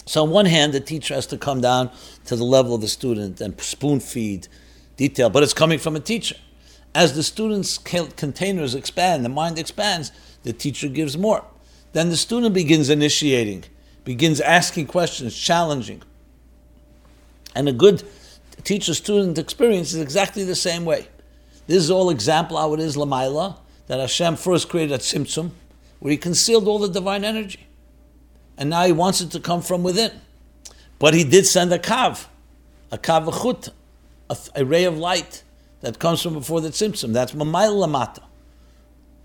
[0.06, 1.90] So on one hand, the teacher has to come down
[2.26, 4.48] to the level of the student and spoon feed
[4.96, 6.36] detail, but it's coming from a teacher.
[6.94, 11.44] As the student's containers expand, the mind expands, the teacher gives more.
[11.92, 13.64] Then the student begins initiating,
[14.04, 16.02] begins asking questions, challenging.
[17.54, 18.02] And a good
[18.64, 21.08] teacher-student experience is exactly the same way.
[21.66, 25.50] This is all example how it is Lamaila, that Hashem first created at Tzimtzum,
[26.00, 27.66] where he concealed all the divine energy
[28.62, 30.12] and now he wants it to come from within.
[30.98, 32.26] But he did send a kav,
[32.90, 33.70] a kav chut,
[34.30, 35.42] a, a ray of light
[35.80, 37.12] that comes from before the tzimtzum.
[37.12, 38.22] That's mamayl lamata.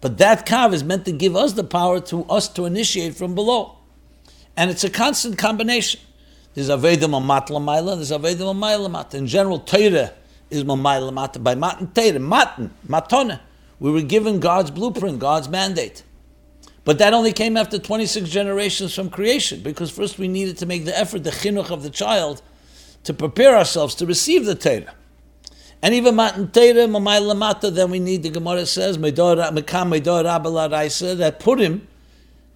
[0.01, 3.35] But that kav is meant to give us the power to us to initiate from
[3.35, 3.77] below.
[4.55, 6.01] And it's a constant combination.
[6.57, 9.13] There's Aveda Mamat Lamaila, there's Aveda Mamayla Lamata.
[9.13, 10.11] In general, Torah
[10.49, 13.39] is Mamayla Lamata by Matan Torah, Matan, Matone.
[13.79, 16.01] We were given God's blueprint, God's mandate.
[16.83, 20.85] But that only came after 26 generations from creation, because first we needed to make
[20.85, 22.41] the effort, the chinuch of the child,
[23.03, 24.95] to prepare ourselves to receive the Torah.
[25.83, 28.97] And even matan Torah, mamay lamata, then we need, the Gemara says,
[31.17, 31.87] that Purim,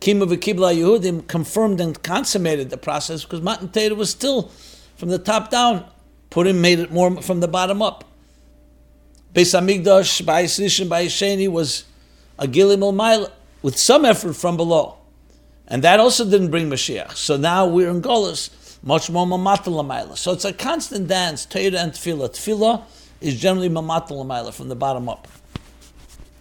[0.01, 4.51] kima v'kibla Yehudim, confirmed and consummated the process, because matan Torah was still
[4.97, 5.85] from the top down.
[6.31, 8.03] Purim made it more from the bottom up.
[9.33, 11.85] Beis Hamikdash, Bayis Rishon, Bayis Sheni was
[12.39, 14.97] a gilim al with some effort from below.
[15.67, 17.15] And that also didn't bring Mashiach.
[17.15, 18.49] So now we're in Golas,
[18.83, 20.17] much more Mamatalamayla.
[20.17, 22.29] So it's a constant dance, Torah and Tefillah.
[22.29, 22.83] Tefillah
[23.21, 25.27] is generally Mamatalamayla from the bottom up.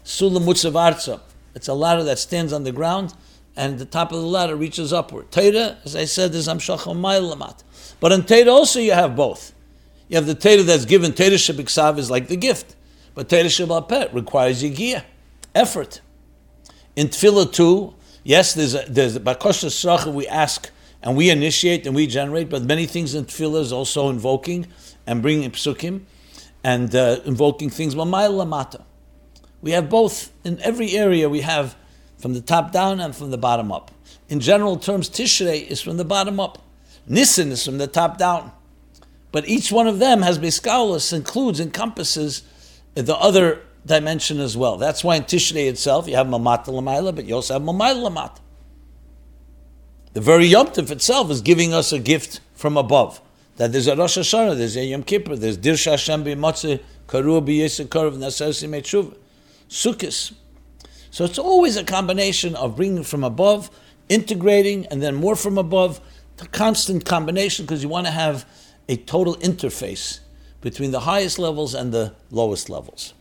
[0.05, 1.21] Sulam Mutzavarza.
[1.55, 3.13] It's a ladder that stands on the ground
[3.61, 5.31] and the top of the ladder reaches upward.
[5.31, 7.63] Torah, as I said, is Amshachal Lamat.
[8.01, 9.53] But in Torah also you have both.
[10.09, 12.75] You have the Torah that's given, Torah Shabiksav is like the gift.
[13.15, 15.05] But Torah Shabbat requires Yigiyah,
[15.55, 16.01] effort.
[16.97, 17.93] In Tefillah too,
[18.25, 20.71] yes, there's a, there's a Bakosha Sracha we ask
[21.03, 24.69] and we initiate and we generate, but many things in Tefillah is also invoking
[25.07, 26.05] and bringing psukim
[26.65, 27.95] and uh, invoking things.
[27.95, 31.29] We have both in every area.
[31.29, 31.77] We have
[32.21, 33.91] from the top down and from the bottom up.
[34.29, 36.63] In general terms, Tishrei is from the bottom up.
[37.07, 38.53] Nisan is from the top down.
[39.33, 42.43] But each one of them has Biskalis, includes, encompasses
[42.95, 44.77] the other dimension as well.
[44.77, 48.39] That's why in Tishrei itself you have Mamat Lamaila, but you also have Mamayla Lamat.
[50.13, 53.21] The very Yom Tov itself is giving us a gift from above.
[53.57, 57.87] That there's a Rosh Hashanah, there's a Yom Kippur, there's Dirsha Hashem b'Matzeh, Karu b'Yesek
[57.87, 59.17] Karev, Nasarsi Meitshuv,
[59.69, 60.35] Sukkot.
[61.11, 63.71] So it's always a combination of bringing from above,
[64.09, 66.01] integrating, and then more from above,
[66.37, 68.47] the constant combination because you want to have
[68.89, 70.21] a total interface
[70.61, 73.15] between the highest levels and the lowest levels.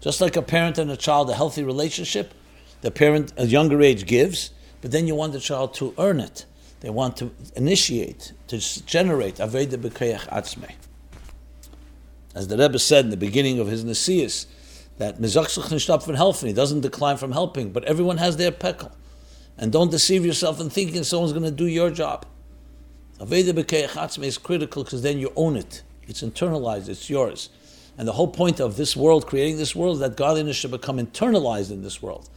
[0.00, 2.32] Just like a parent and a child, a healthy relationship,
[2.82, 6.20] the parent at a younger age gives, but then you want the child to earn
[6.20, 6.44] it.
[6.80, 10.74] They want to initiate, to generate Aveda B'Kayach Atzmei.
[12.34, 14.46] As the Rebbe said in the beginning of his Nesias,
[14.98, 18.92] that Mizachsach Nishtap from helping, he doesn't decline from helping, but everyone has their pekel.
[19.58, 22.26] And don't deceive yourself in thinking someone's going to do your job.
[23.18, 25.82] Aveda Atzmei is critical because then you own it.
[26.06, 27.50] It's internalized, it's yours.
[27.98, 30.98] And the whole point of this world, creating this world, is that godliness should become
[30.98, 32.28] internalized in this world.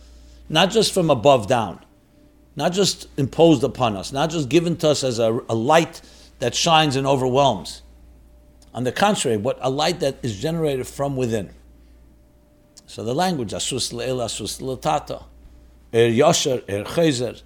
[0.48, 1.84] Not just from above down
[2.60, 6.02] not just imposed upon us, not just given to us as a, a light
[6.40, 7.82] that shines and overwhelms.
[8.74, 11.52] On the contrary, what a light that is generated from within.
[12.90, 15.26] So the language, asus le'el, asus le'tata,
[15.94, 17.40] er yosher, er chezer.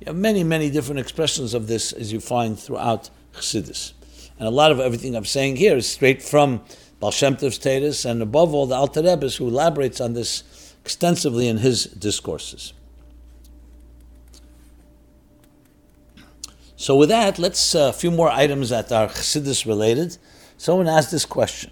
[0.00, 3.92] You have many, many different expressions of this as you find throughout Chassidus.
[4.36, 6.62] And a lot of everything I'm saying here is straight from
[6.98, 11.84] Baal Shem and above all, the Alter Rebbe, who elaborates on this extensively in his
[11.84, 12.72] discourses.
[16.74, 20.18] So with that, let's uh, a few more items that are Chassidus related.
[20.56, 21.70] Someone asked this question.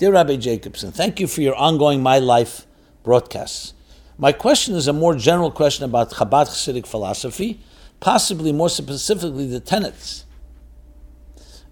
[0.00, 2.66] Dear Rabbi Jacobson, thank you for your ongoing My Life
[3.02, 3.74] broadcasts.
[4.16, 7.60] My question is a more general question about Chabad Chassidic philosophy,
[8.00, 10.24] possibly more specifically the tenets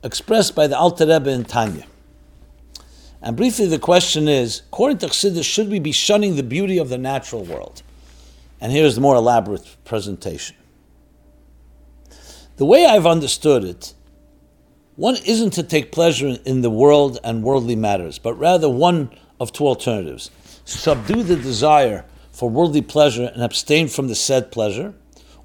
[0.04, 1.86] expressed by the Alter Rebbe in Tanya.
[3.22, 6.90] And briefly, the question is, according to Chassidus, should we be shunning the beauty of
[6.90, 7.82] the natural world?
[8.60, 10.54] And here's the more elaborate presentation.
[12.56, 13.94] The way I've understood it,
[14.98, 19.08] one isn't to take pleasure in the world and worldly matters, but rather one
[19.38, 20.28] of two alternatives
[20.64, 24.92] subdue the desire for worldly pleasure and abstain from the said pleasure,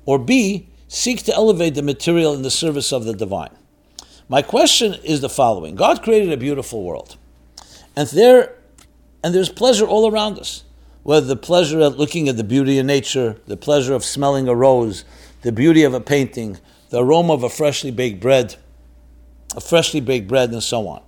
[0.06, 3.56] or B, seek to elevate the material in the service of the divine.
[4.28, 7.16] My question is the following God created a beautiful world,
[7.96, 8.56] and there
[9.24, 10.64] and there's pleasure all around us.
[11.04, 14.56] Whether the pleasure of looking at the beauty of nature, the pleasure of smelling a
[14.56, 15.06] rose,
[15.44, 16.58] the beauty of a painting,
[16.90, 18.56] the aroma of a freshly baked bread,
[19.62, 21.02] freshly baked bread, and so on.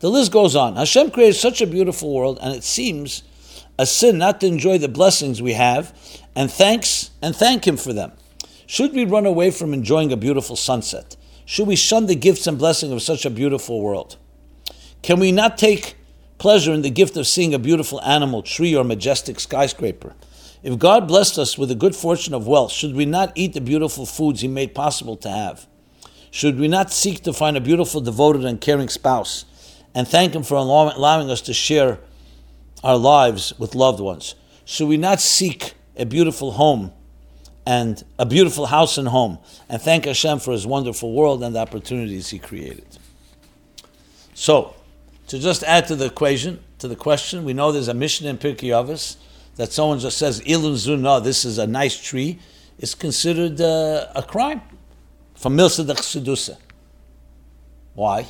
[0.00, 0.76] The list goes on.
[0.76, 3.22] Hashem created such a beautiful world, and it seems
[3.78, 5.96] a sin not to enjoy the blessings we have
[6.34, 8.12] and thanks and thank Him for them.
[8.66, 11.16] Should we run away from enjoying a beautiful sunset?
[11.44, 14.16] Should we shun the gifts and blessing of such a beautiful world?
[15.02, 15.96] Can we not take
[16.38, 20.14] pleasure in the gift of seeing a beautiful animal, tree, or majestic skyscraper?
[20.62, 23.60] If God blessed us with the good fortune of wealth, should we not eat the
[23.60, 25.66] beautiful foods He made possible to have?
[26.30, 29.44] Should we not seek to find a beautiful, devoted, and caring spouse
[29.94, 31.98] and thank Him for allowing us to share
[32.84, 34.36] our lives with loved ones?
[34.64, 36.92] Should we not seek a beautiful home
[37.66, 39.38] and a beautiful house and home
[39.68, 42.86] and thank Hashem for His wonderful world and the opportunities He created?
[44.34, 44.76] So,
[45.26, 48.38] to just add to the equation, to the question, we know there's a mission in
[48.38, 49.16] Pirkei Avos
[49.56, 52.38] that someone just says ilun zuna, this is a nice tree,
[52.78, 54.62] is considered uh, a crime
[55.40, 56.58] from milsadach sedusa.
[57.94, 58.26] Why?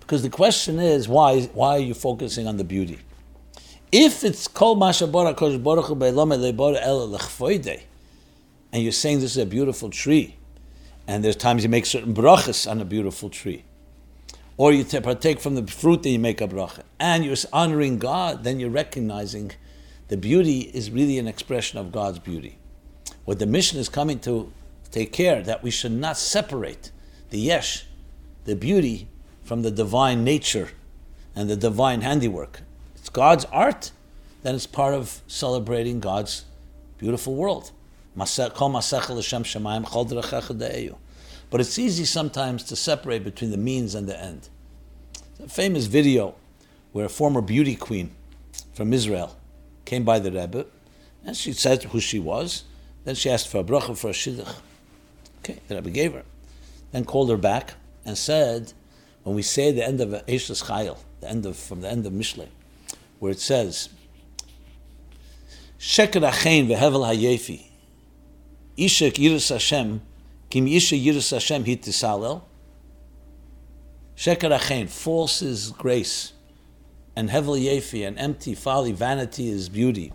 [0.00, 1.42] Because the question is why?
[1.42, 2.98] Why are you focusing on the beauty?
[3.92, 5.90] If it's kol mashabara kosh baruch
[8.72, 10.36] and you're saying this is a beautiful tree,
[11.06, 13.64] and there's times you make certain brachas on a beautiful tree,
[14.56, 18.42] or you partake from the fruit that you make a bracha, and you're honoring God,
[18.42, 19.52] then you're recognizing
[20.08, 22.56] the beauty is really an expression of God's beauty.
[23.26, 24.50] What the mission is coming to
[24.90, 26.90] take care that we should not separate
[27.30, 27.86] the yesh,
[28.44, 29.08] the beauty,
[29.50, 30.70] from the divine nature
[31.34, 32.62] and the divine handiwork.
[32.94, 33.90] It's God's art,
[34.42, 36.44] then it's part of celebrating God's
[36.98, 37.72] beautiful world.
[41.50, 44.48] But it's easy sometimes to separate between the means and the end.
[45.42, 46.34] a famous video
[46.92, 48.10] where a former beauty queen
[48.72, 49.36] from Israel
[49.84, 50.66] came by the Rebbe,
[51.24, 52.64] and she said who she was.
[53.04, 54.54] Then she asked for a bracha for a shidduch.
[55.40, 56.24] Okay, the Rebbe gave her.
[56.92, 57.74] Then called her back
[58.04, 58.72] and said,
[59.22, 62.12] when we say the end of Eishas Chayil, the end of from the end of
[62.12, 62.48] Mishle,
[63.18, 63.90] where it says,
[65.78, 67.66] Sheker achein vehevel hayefi,
[68.76, 70.02] Isha yiras Hashem,
[70.48, 72.42] kim Isha yiras Hashem hit tisalel.
[74.16, 76.32] Sheker achein, false is grace,
[77.16, 80.12] and hevel yefi and empty folly, vanity is beauty.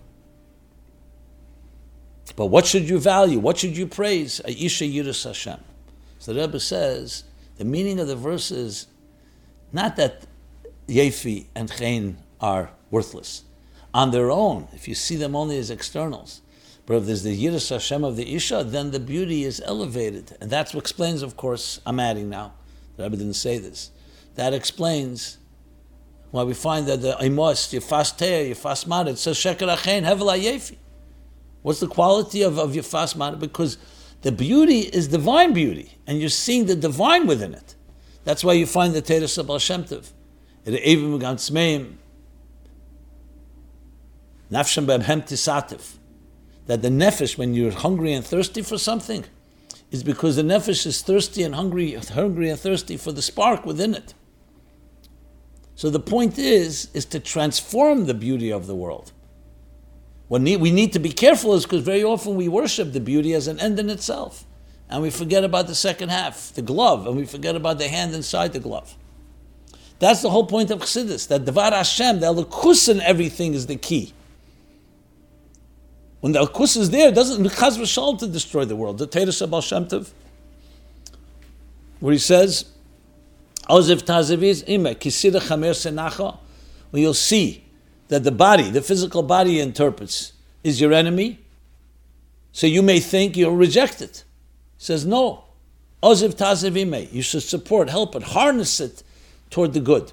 [2.36, 3.40] But what should you value?
[3.40, 4.42] What should you praise?
[4.46, 5.60] Aisha Yiras Hashem.
[6.20, 7.24] So the Rebbe says
[7.58, 8.88] the meaning of the verse is
[9.72, 10.26] not that
[10.88, 13.44] yefi and chen are worthless
[13.94, 14.68] on their own.
[14.74, 16.42] If you see them only as externals,
[16.86, 20.38] but if there's the Yiras Hashem of the Isha, then the beauty is elevated.
[20.40, 22.54] And that's what explains, of course, I'm adding now.
[22.98, 23.92] The Rebbe didn't say this.
[24.36, 25.38] That explains
[26.32, 30.38] why we find that the Imos, Yefas Te'er, Yefas Mad, it says Sheker Achein, Hevel
[30.38, 30.78] Yefi.
[31.66, 33.40] What's the quality of, of your fast Mad?
[33.40, 33.80] Because
[34.22, 37.74] the beauty is divine beauty, and you're seeing the divine within it.
[38.24, 40.12] That's why you find the Teres of Shem Tov.
[40.68, 41.96] Nafshem
[44.52, 45.98] B'hem Tisativ
[46.68, 49.26] that the nefesh, when you're hungry and thirsty for something,
[49.90, 53.96] is because the nefesh is thirsty and hungry, hungry and thirsty for the spark within
[53.96, 54.14] it.
[55.74, 59.14] So the point is, is to transform the beauty of the world.
[60.28, 63.34] What need, we need to be careful is because very often we worship the beauty
[63.34, 64.46] as an end in itself.
[64.90, 68.14] And we forget about the second half, the glove, and we forget about the hand
[68.14, 68.96] inside the glove.
[70.00, 73.78] That's the whole point of Chassidus, that Devar Hashem, the Elikus in everything is the
[73.78, 74.14] key.
[76.20, 78.98] When the Alkus is there, it doesn't Chaz v'shal to destroy the world.
[78.98, 80.12] The Teres Baal Shem Tov,
[82.00, 82.66] where he says,
[83.70, 86.38] Oziv taziviz ime kisira chamer senacha,
[86.92, 87.65] when you'll see
[88.08, 90.34] that the body, the physical body interprets,
[90.64, 91.40] is your enemy,
[92.52, 94.24] so you may think you'll reject it.
[94.78, 95.44] He says, no.
[96.02, 99.04] Oziv taziv ime, you should support, help it, harness it
[99.50, 100.12] toward the good.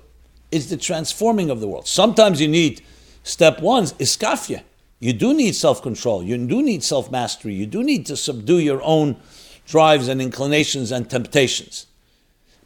[0.51, 1.87] It's the transforming of the world.
[1.87, 2.83] Sometimes you need,
[3.23, 4.63] step one, iskafia.
[5.01, 6.23] You do need self control.
[6.23, 7.55] You do need self mastery.
[7.55, 9.17] You do need to subdue your own
[9.67, 11.87] drives and inclinations and temptations.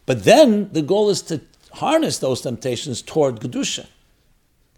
[0.05, 1.41] But then the goal is to
[1.73, 3.87] harness those temptations toward Kedusha.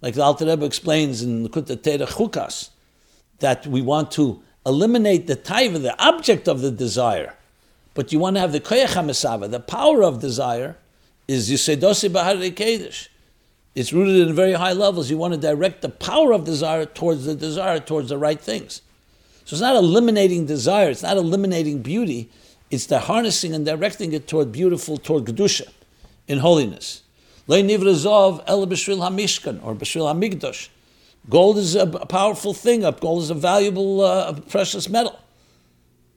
[0.01, 2.71] Like the Alter Rebbe explains in Likutei Torah Chukas,
[3.41, 7.35] that we want to eliminate the taiva, the object of the desire.
[7.95, 10.77] But you want to have the koyach HaMesava, the power of desire,
[11.27, 13.09] is Yisedosi Bahar Kedesh.
[13.75, 15.11] It's rooted in very high levels.
[15.11, 18.83] You want to direct the power of desire towards the desire, towards the right things.
[19.45, 22.29] So it's not eliminating desire, it's not eliminating beauty,
[22.71, 25.69] it's the harnessing and directing it toward beautiful, toward Kedusha,
[26.27, 27.03] in holiness.
[27.49, 30.69] Le nivrazov el b'shvil hamishkan, or b'shvil hamigdosh.
[31.29, 35.19] Gold is a powerful thing, gold is a valuable, uh, precious metal.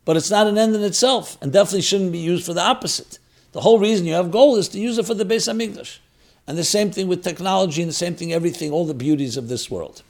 [0.06, 3.18] But it's not an end in itself, and definitely shouldn't be used for the opposite.
[3.52, 6.00] The whole reason you have gold is to use it for the Beis Hamikdash.
[6.48, 9.48] And the same thing with technology, and the same thing, everything, all the beauties of
[9.48, 10.04] this world.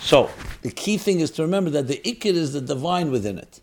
[0.00, 0.30] So,
[0.62, 3.60] the key thing is to remember that the ikid is the divine within it,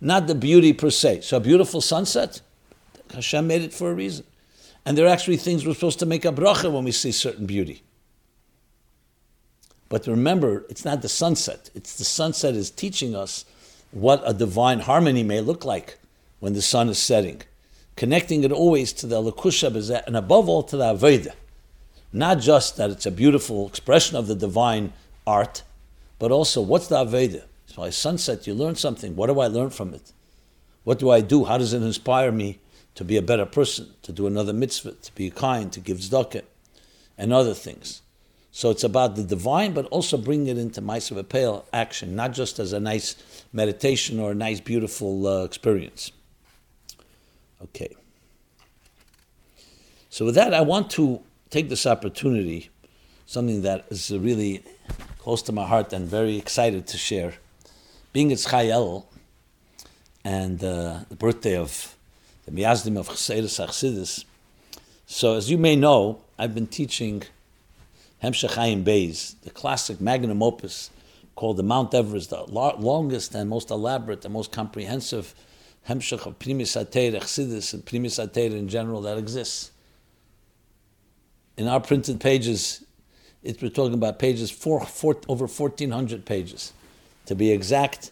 [0.00, 1.22] not the beauty per se.
[1.22, 2.40] So, a beautiful sunset,
[3.12, 4.24] Hashem made it for a reason.
[4.84, 7.46] And there are actually things we're supposed to make a bracha when we see certain
[7.46, 7.82] beauty.
[9.88, 11.70] But remember, it's not the sunset.
[11.74, 13.44] It's the sunset is teaching us
[13.90, 15.98] what a divine harmony may look like
[16.40, 17.42] when the sun is setting
[17.98, 21.32] connecting it always to the alakusha Lakusha and above all to the Aveda.
[22.12, 24.92] Not just that it's a beautiful expression of the divine
[25.26, 25.64] art,
[26.20, 27.42] but also what's the Aveda?
[27.66, 29.16] So by sunset, you learn something.
[29.16, 30.12] What do I learn from it?
[30.84, 31.44] What do I do?
[31.44, 32.60] How does it inspire me
[32.98, 36.42] to be a better person, to do another mitzvah, to be kind, to give tzedakah,
[37.16, 38.02] and other things?
[38.50, 42.58] So it's about the divine, but also bringing it into Ma'asav Pale action, not just
[42.58, 43.14] as a nice
[43.52, 46.10] meditation or a nice, beautiful uh, experience.
[47.62, 47.94] Okay.
[50.10, 51.20] So with that, I want to
[51.50, 52.68] take this opportunity,
[53.26, 54.64] something that is really
[55.18, 57.34] close to my heart and very excited to share.
[58.12, 59.04] Being it's Chayel
[60.24, 61.94] and uh, the birthday of
[62.48, 64.24] the Miyazdim of Chassidus Achsidus.
[65.06, 67.22] So as you may know, I've been teaching
[68.22, 70.90] Hemshech Beis, the classic magnum opus
[71.34, 75.34] called the Mount Everest, the longest and most elaborate and most comprehensive
[75.88, 79.70] hemshech of primis ateir, chsidis, and primis ateir in general that exists.
[81.56, 82.84] In our printed pages,
[83.42, 86.72] it, we're talking about pages four, four, over 1,400 pages.
[87.26, 88.10] To be exact,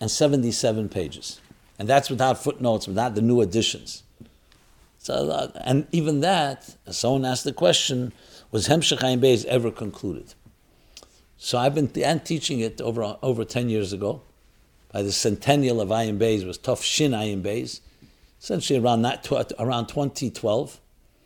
[0.00, 1.40] 1,477 pages.
[1.78, 4.02] And that's without footnotes, without the new additions.
[4.98, 8.12] So, uh, and even that, someone asked the question,
[8.50, 10.34] was Hemshech Ayin Beis ever concluded?
[11.38, 11.88] So I've been
[12.20, 14.20] teaching it over over ten years ago,
[14.92, 17.80] by the centennial of Ayin Beis was Tov Shin Ayin Beis,
[18.40, 19.26] essentially around that
[19.58, 20.80] around 2012.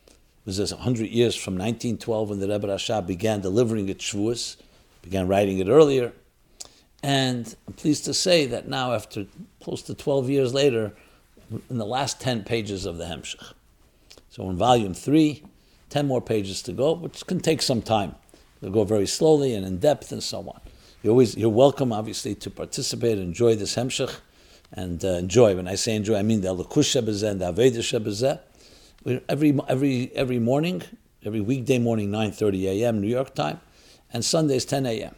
[0.09, 0.15] It
[0.47, 4.57] was hundred years from 1912 when the Rebbe Rashab began delivering it Shavuos,
[5.03, 6.13] began writing it earlier,
[7.05, 9.27] and I'm pleased to say that now, after
[9.63, 10.95] close to 12 years later,
[11.69, 13.53] in the last 10 pages of the Hemshech.
[14.31, 15.43] So in volume three,
[15.91, 18.15] 10 more pages to go, which can take some time.
[18.63, 20.59] They'll go very slowly and in depth and so on.
[21.03, 24.19] You're, always, you're welcome, obviously, to participate, and enjoy this Hemshech,
[24.73, 25.57] and uh, enjoy.
[25.57, 28.41] When I say enjoy, I mean the Alakush Shebezeh and the Aveda Shebezeh.
[29.29, 30.83] Every, every, every morning,
[31.23, 33.03] every weekday morning, 9.30 a.m.
[33.03, 33.61] New York time,
[34.11, 35.15] and Sundays, 10 a.m.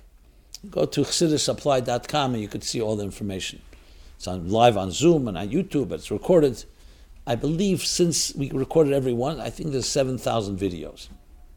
[0.71, 3.61] Go to chassidusapplied.com and you could see all the information.
[4.17, 5.93] It's on live on Zoom and on YouTube.
[5.93, 6.65] It's recorded.
[7.27, 11.09] I believe since we recorded every one, I think there's 7,000 videos.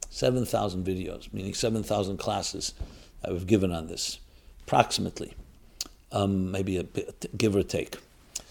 [0.09, 2.73] 7,000 videos, meaning 7,000 classes
[3.21, 4.19] that we've given on this,
[4.63, 5.35] approximately.
[6.11, 7.97] Um, maybe a bit, give or take.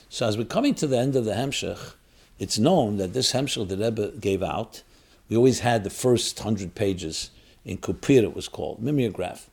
[0.09, 1.95] So as we're coming to the end of the Hemshech,
[2.39, 4.83] it's known that this Hemshech the Rebbe gave out,
[5.29, 7.31] we always had the first 100 pages
[7.65, 9.51] in Kupir, it was called, mimeograph,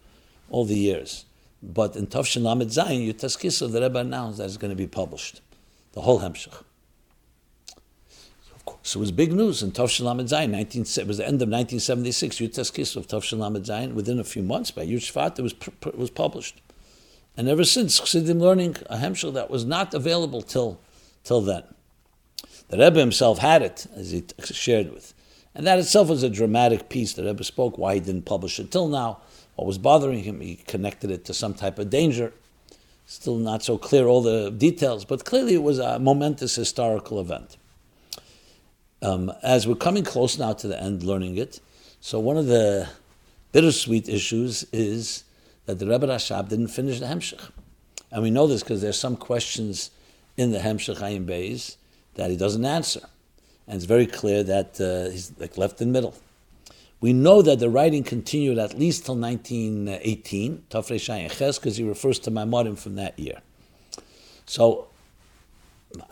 [0.50, 1.26] all the years.
[1.62, 5.42] But in Tafshin Lamed Zayin, Yutaskisa, the Rebbe announced that it's going to be published,
[5.94, 6.64] the whole Hemshech.
[8.56, 10.52] Of course, it was big news in Tafshin Lamed Zayin.
[10.52, 12.38] 19, it was the end of 1976.
[12.38, 13.94] Yutaskisa of Tafshin Lamed Zayin.
[13.94, 16.62] Within a few months, by Yud it was it was published.
[17.38, 20.80] And ever since, Chassidim learning a Hemshech that was not available till
[21.24, 21.64] till then.
[22.70, 25.14] The Rebbe himself had it, as he shared with.
[25.54, 27.14] And that itself was a dramatic piece.
[27.14, 29.20] The Rebbe spoke why he didn't publish it till now
[29.56, 30.42] what was bothering him.
[30.42, 32.34] He connected it to some type of danger.
[33.06, 37.58] Still not so clear all the details, but clearly it was a momentous historical event.
[39.02, 41.60] Um, as we're coming close now to the end, learning it,
[42.02, 42.90] so one of the
[43.52, 45.24] bittersweet issues is
[45.66, 47.52] that the Rebbe Rashab didn't finish the Hemshech.
[48.12, 49.92] And we know this because there's some questions
[50.38, 51.78] in the Hemshech Ayin Beis
[52.16, 53.02] that he doesn't answer.
[53.68, 56.16] And it's very clear that uh, he's like left in middle.
[57.02, 61.84] We know that the writing continued at least till 1918, Tafrei Shayin Ches, because he
[61.84, 63.42] refers to Maimorim from that year.
[64.46, 64.88] So,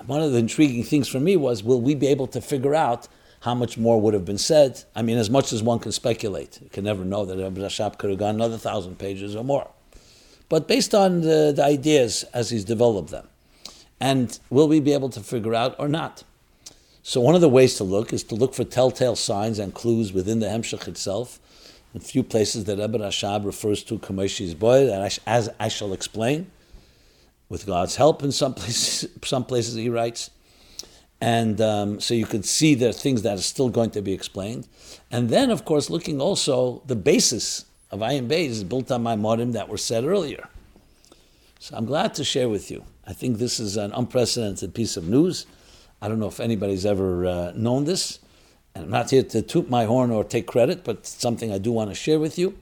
[0.05, 3.07] one of the intriguing things for me was will we be able to figure out
[3.41, 4.83] how much more would have been said?
[4.95, 6.59] I mean, as much as one can speculate.
[6.61, 9.69] You can never know that Rabbi Rashab could have gone another thousand pages or more.
[10.47, 13.27] But based on the, the ideas as he's developed them,
[13.99, 16.23] and will we be able to figure out or not?
[17.05, 20.13] So one of the ways to look is to look for telltale signs and clues
[20.13, 21.37] within the Hemshech itself.
[21.93, 24.89] In a few places that Rebbe Rashab refers to Kamesh's boy,
[25.27, 26.49] as I shall explain,
[27.49, 30.31] with God's help in some places, some places he writes.
[31.19, 34.13] And um, so you could see there are things that are still going to be
[34.13, 34.67] explained.
[35.11, 39.15] And then, of course, looking also, the basis of Ayin Beis is built on my
[39.17, 40.47] modim that were said earlier.
[41.59, 42.85] So I'm glad to share with you.
[43.05, 45.45] I think this is an unprecedented piece of news.
[46.03, 48.19] I don't know if anybody's ever uh, known this.
[48.75, 51.71] And I'm not here to toot my horn or take credit, but something I do
[51.71, 52.57] want to share with you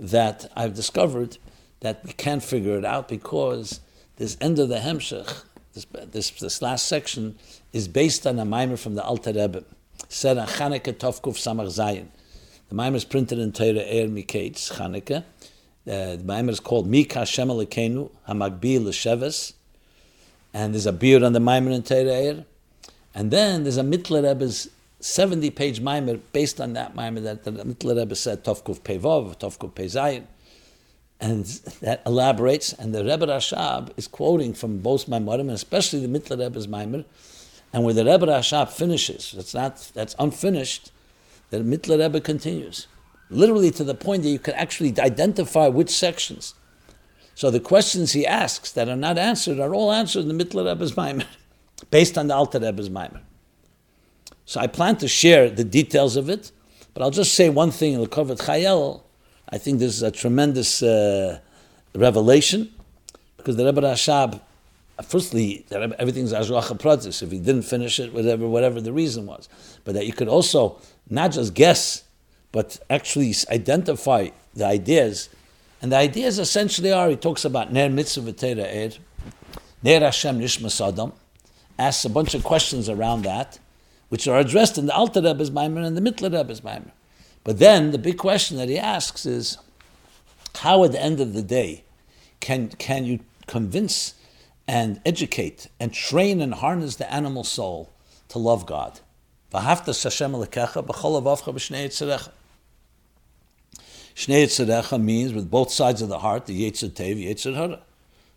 [0.00, 1.36] that I've discovered
[1.80, 3.80] that we can't figure it out because
[4.16, 5.44] this end of the Hemshech,
[5.74, 7.36] this, this, this last section,
[7.74, 9.64] is based on a mimer from the Alter Rebbe,
[10.08, 12.06] said on Chanukah Tovkuf Samach Zayin.
[12.70, 15.24] The mimer is printed in Torah Er Miketz, Chanukah.
[15.86, 19.52] Uh, the mimer is called Mika Hashem Hamagbil L'Sheves,
[20.54, 22.46] and there's a beard on the mimer in Torah.
[23.14, 24.68] And then there's a Mittler Rebbe's
[25.00, 29.72] 70 page mimer based on that mimer that the Mittler Rebbe said, Tovkuf Pevov, Tovkuf
[29.72, 30.24] Pezayin.
[31.20, 31.44] And
[31.80, 36.38] that elaborates, and the Rebbe Rashab is quoting from both Maimorim, and especially the Mittler
[36.38, 37.04] Rebbe's mimer.
[37.72, 40.90] And where the Rebbe Rashab finishes, that's not that's unfinished,
[41.50, 42.86] the Mittler Rebbe continues.
[43.30, 46.54] Literally to the point that you can actually identify which sections.
[47.34, 50.66] So the questions he asks that are not answered are all answered in the Mittler
[50.66, 51.24] Rebbe's mimer
[51.90, 53.20] based on the Alter Rebbe's Maimer.
[54.44, 56.52] So I plan to share the details of it,
[56.94, 59.02] but I'll just say one thing in the Kovet Chayel.
[59.48, 61.38] I think this is a tremendous uh,
[61.94, 62.72] revelation
[63.36, 64.40] because the Rebbe Rashab,
[65.02, 67.22] firstly, everything's Azruach Pratis.
[67.22, 69.48] If he didn't finish it, whatever, whatever the reason was,
[69.84, 70.78] but that you could also
[71.08, 72.04] not just guess,
[72.52, 75.28] but actually identify the ideas.
[75.80, 78.98] And the ideas essentially are, he talks about Ner Mitzvah V'Teira Ed,
[79.82, 81.12] Ner Hashem Nishmas Adam,
[81.82, 83.58] asks a bunch of questions around that,
[84.08, 86.90] which are addressed in the Alter Rebbe's Maimer and the Mittler Rebbe's Maimer.
[87.44, 89.58] But then the big question that he asks is,
[90.58, 91.84] how at the end of the day
[92.40, 94.14] can, can you convince
[94.68, 97.90] and educate and train and harness the animal soul
[98.28, 99.00] to love God?
[104.14, 107.80] Shnei means with both sides of the heart, the Yetzer Tev, Yetzer Hara.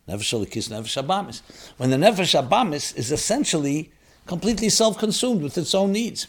[0.08, 1.42] Nefesh Alikis, Nefesh Abamis.
[1.78, 3.92] When the Nefesh Abamis is essentially
[4.26, 6.28] completely self-consumed with its own needs.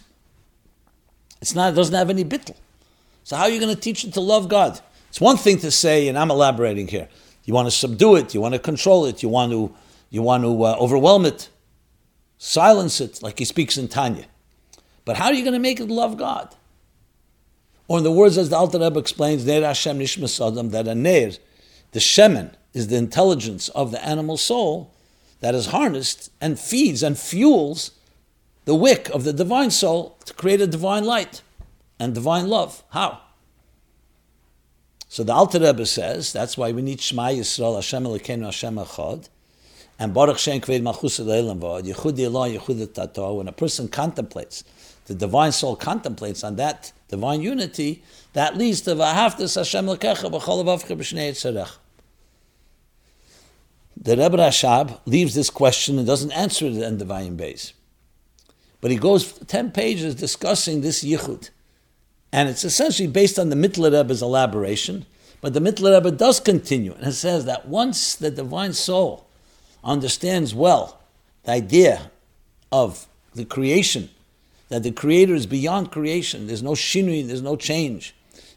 [1.40, 2.56] It's not, it doesn't have any bittel.
[3.24, 4.80] So how are you going to teach it to love God?
[5.08, 7.08] It's one thing to say, and I'm elaborating here.
[7.44, 9.74] You want to subdue it, you want to control it, you want to,
[10.10, 11.48] you want to uh, overwhelm it,
[12.38, 14.26] silence it, like he speaks in Tanya.
[15.04, 16.54] But how are you going to make it love God?
[17.88, 20.94] Or in the words as the Alter Rebbe explains, Neir Hashem Nishmas Adam, that a
[20.94, 21.32] Neir,
[21.92, 24.92] the Shemen, is the intelligence of the animal soul
[25.40, 27.92] that is harnessed and feeds and fuels
[28.66, 31.40] the wick of the divine soul to create a divine light
[31.98, 32.84] and divine love.
[32.90, 33.22] How?
[35.08, 39.30] So the Alter Rebbe says that's why we need Shema Yisrael Hashem Elokeinu Hashem Echad
[39.98, 43.34] and Baruch Shem Kved Malchus Elam Vod Yichud Elah Yichud Tato.
[43.34, 44.64] When a person contemplates,
[45.06, 48.02] the divine soul contemplates on that divine unity,
[48.34, 51.70] that leads to Vahaftas Hashem Lekecha B'chol Avavcha B'shnei Yitzarech.
[53.96, 57.72] The Rebbe Rashab leaves this question and doesn't answer it in the Vayim Beis.
[58.80, 61.50] But he goes 10 pages discussing this yichud.
[62.32, 65.06] And it's essentially based on the Mittler Rebbe's elaboration.
[65.40, 69.26] But the Mittler Rebbe does continue and it says that once the divine soul
[69.82, 71.00] understands well
[71.44, 72.10] the idea
[72.72, 74.10] of the creation,
[74.68, 78.14] that the creator is beyond creation, there's no shinui, there's no change,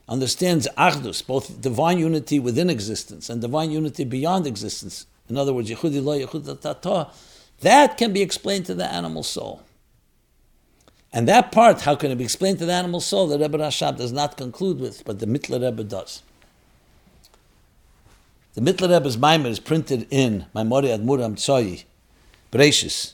[0.08, 5.06] understands achdus, both divine unity within existence and divine unity beyond existence.
[5.30, 7.10] In other words, yichud yichud
[7.62, 9.64] that can be explained to the animal soul.
[11.12, 13.28] And that part, how can it be explained to the animal soul?
[13.28, 16.22] The Rebbe Rashab does not conclude with, but the Mittler Rebbe does.
[18.54, 21.86] The Mittler Rebbe's Maimer is printed in Maimori Admuram Tzoyi,
[22.52, 23.14] Bereshis,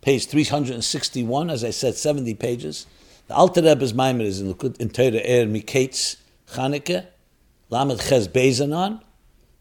[0.00, 2.86] page 361, as I said, 70 pages.
[3.28, 6.16] The Alter Rebbe's Maimer is in, in Torah Er Miketz
[6.50, 7.06] Chaneke,
[7.70, 9.00] Lamed Ches Bezanon.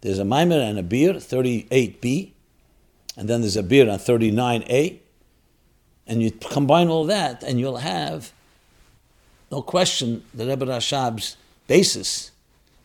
[0.04, 2.34] There's a Maimer and a beer, 38b,
[3.16, 5.00] and then there's a beer on 39a.
[6.06, 8.34] And you combine all that, and you'll have,
[9.50, 11.38] no question, the Rebbe Rashab's
[11.68, 12.32] basis.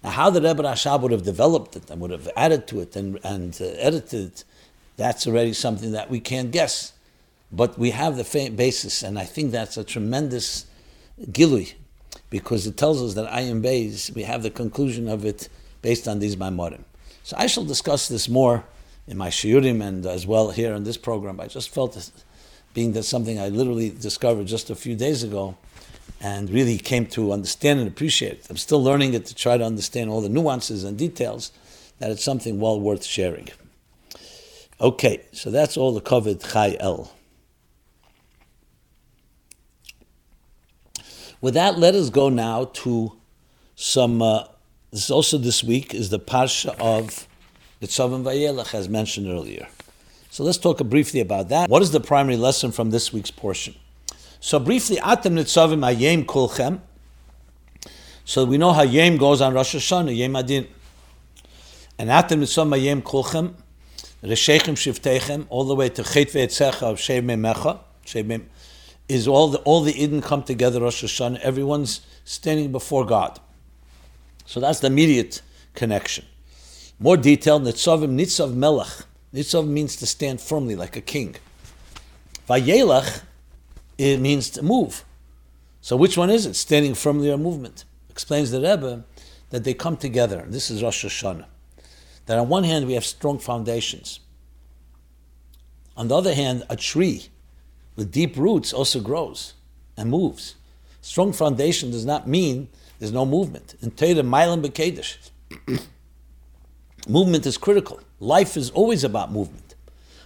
[0.04, 2.94] Now, how the Rebbe Rashab would have developed it and would have added to it
[2.94, 4.44] and, and uh, edited it,
[4.96, 6.92] that's already something that we can't guess.
[7.50, 10.66] But we have the basis, and I think that's a tremendous
[11.20, 11.72] gilui,
[12.30, 15.48] because it tells us that Ayin Beis, we have the conclusion of it
[15.82, 16.84] based on these Maimorim.
[17.28, 18.64] So I shall discuss this more
[19.06, 21.40] in my shiurim and as well here in this program.
[21.40, 22.10] I just felt
[22.72, 25.58] being that something I literally discovered just a few days ago
[26.22, 28.46] and really came to understand and appreciate.
[28.48, 31.52] I'm still learning it to try to understand all the nuances and details,
[31.98, 33.50] that it's something well worth sharing.
[34.80, 37.10] Okay, so that's all the covered Chai Elul.
[41.42, 43.18] With that, let us go now to
[43.76, 44.22] some.
[44.22, 44.44] Uh,
[44.91, 47.28] this also this week is the parsha of
[47.80, 49.68] the Tzavim Vayelach, as mentioned earlier.
[50.30, 51.68] So let's talk briefly about that.
[51.68, 53.74] What is the primary lesson from this week's portion?
[54.41, 56.80] So briefly, Atem Nitzavim Hayem Kulchem.
[58.24, 60.66] So we know how Yem goes on Rosh Hashanah, Yem Adin.
[61.99, 63.55] And Atem Nitzavim Hayem Kulchem,
[64.22, 68.43] Reshechem Shiftechem, all the way to Chet Ve'etzecha of Shev Memecha, Shev
[69.09, 71.41] is all the, all the Eden come together Rosh Hashanah.
[71.41, 73.41] Everyone's standing before God.
[74.49, 75.42] So that's the immediate
[75.74, 76.24] connection.
[76.99, 79.05] More detailed, Nitzavim Nitzav Melech.
[79.34, 81.36] Nitzav means to stand firmly like a king.
[82.49, 83.24] Vayelach,
[83.99, 85.05] it means to move.
[85.82, 86.55] So which one is it?
[86.57, 87.84] Standing firmly or movement?
[88.09, 89.05] Explains the Rebbe
[89.51, 90.46] that they come together.
[90.49, 91.44] This is Rosh Hashanah.
[92.24, 94.20] That on one hand we have strong foundations.
[95.94, 97.28] On the other hand, a tree
[97.96, 99.53] with deep roots also grows
[99.94, 100.55] and moves.
[101.03, 102.68] Strong foundation does not mean
[102.99, 103.74] there's no movement.
[103.80, 105.30] In Torah, Mailam Bekedesh,
[107.09, 108.01] movement is critical.
[108.20, 109.74] Life is always about movement.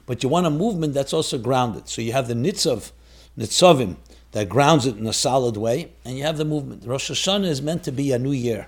[0.06, 1.88] But you want a movement that's also grounded.
[1.88, 2.92] So you have the nitzav,
[3.38, 3.96] nitzavim,
[4.32, 6.84] that grounds it in a solid way, and you have the movement.
[6.86, 8.66] Rosh Hashanah is meant to be a new year.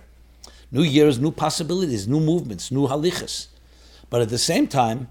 [0.70, 3.48] New years, new possibilities, new movements, new halichas.
[4.10, 5.08] But at the same time,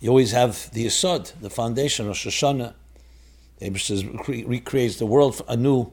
[0.00, 2.74] you always have the yisod, the foundation, Rosh Hashanah.
[3.58, 5.92] The Abraham recreates the world anew,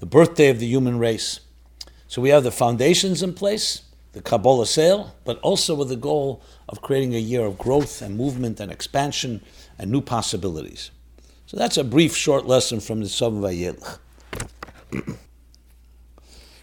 [0.00, 1.40] the birthday of the human race.
[2.08, 3.82] So we have the foundations in place,
[4.12, 8.16] the Kabbalah sale, but also with the goal of creating a year of growth and
[8.16, 9.42] movement and expansion
[9.78, 10.90] and new possibilities.
[11.46, 13.98] So that's a brief, short lesson from the Sov Vayelch.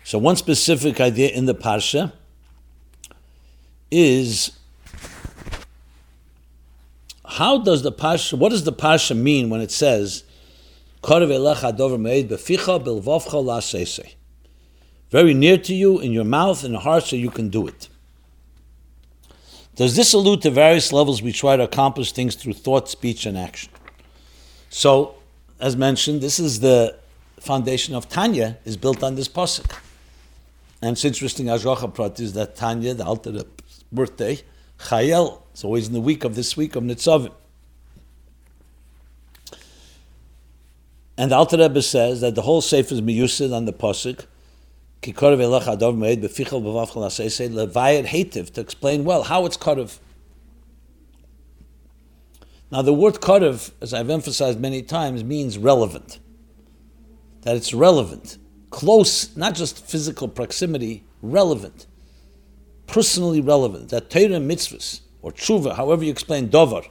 [0.03, 2.13] so one specific idea in the Parsha
[3.91, 4.57] is
[7.25, 10.23] how does the Parsha, what does the Parsha mean when it says,
[15.11, 17.89] very near to you, in your mouth, the heart, so you can do it.
[19.75, 23.37] Does this allude to various levels we try to accomplish things through thought, speech, and
[23.37, 23.71] action?
[24.69, 25.15] So,
[25.59, 26.97] as mentioned, this is the
[27.39, 29.75] foundation of Tanya, is built on this pasuk.
[30.81, 33.43] And it's interesting, Ashgacha Prat is that Tanya, the Alter
[33.91, 34.39] birthday,
[34.79, 37.31] Chayel, it's always in the week of this week of Nitzavim.
[41.21, 44.25] And the Alter Rebbe says that the whole Sefer is miyusid on the pasuk.
[45.03, 46.01] Elach adov
[48.53, 49.99] to explain well how it's korav.
[52.71, 56.17] Now the word korav, as I've emphasized many times, means relevant.
[57.41, 58.39] That it's relevant,
[58.71, 61.85] close, not just physical proximity, relevant,
[62.87, 63.89] personally relevant.
[63.89, 66.81] That Torah mitzvahs or tshuva, however you explain dover,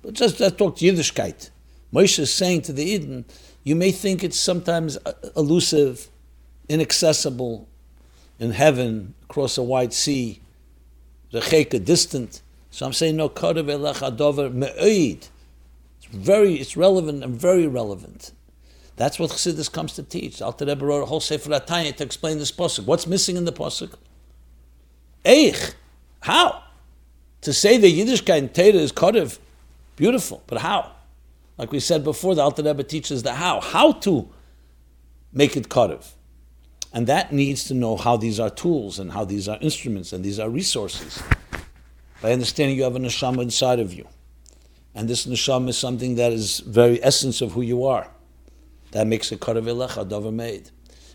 [0.00, 1.50] but just let's talk to Yiddishkeit.
[1.92, 3.24] Moshe is saying to the Eden,
[3.62, 6.08] you may think it's sometimes uh, elusive,
[6.68, 7.68] inaccessible,
[8.38, 10.40] in heaven, across a wide sea,
[11.32, 12.40] recheka, distant.
[12.70, 15.28] So I'm saying no karev elach adover me'oid.
[15.98, 18.32] It's very, it's relevant and very relevant.
[18.96, 20.42] That's what Chassidus comes to teach.
[20.42, 22.84] Alter Rebbe wrote a whole Sefer Atanya to explain this pasuk.
[22.84, 23.94] What's missing in the pasuk?
[25.24, 25.74] Eich.
[26.20, 26.62] How?
[27.42, 29.38] To say the Yiddishkeit in Torah is karev,
[29.96, 30.92] beautiful, but how?
[31.60, 34.26] Like we said before, the Alter Rebbe teaches the how, how to
[35.30, 36.10] make it karev.
[36.90, 40.24] And that needs to know how these are tools and how these are instruments and
[40.24, 41.22] these are resources.
[42.22, 44.08] By understanding you have a neshama inside of you.
[44.94, 48.08] And this neshama is something that is very essence of who you are.
[48.92, 50.70] That makes it karev elecha, dover made.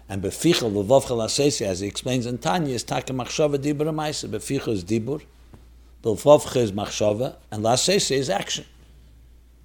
[0.08, 4.30] And befichel, levavchel asesi, as he explains in Tanya, is take machshava dibur amaisa.
[4.30, 5.24] Befichel is dibur,
[6.04, 8.66] bevavchel is machshava, and lasesi is action.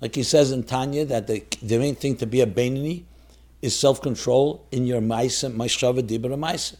[0.00, 3.04] Like he says in Tanya, that the, the main thing to be a Bainani
[3.60, 6.76] is self control in your Maisa, Maishava Dibra Maisa,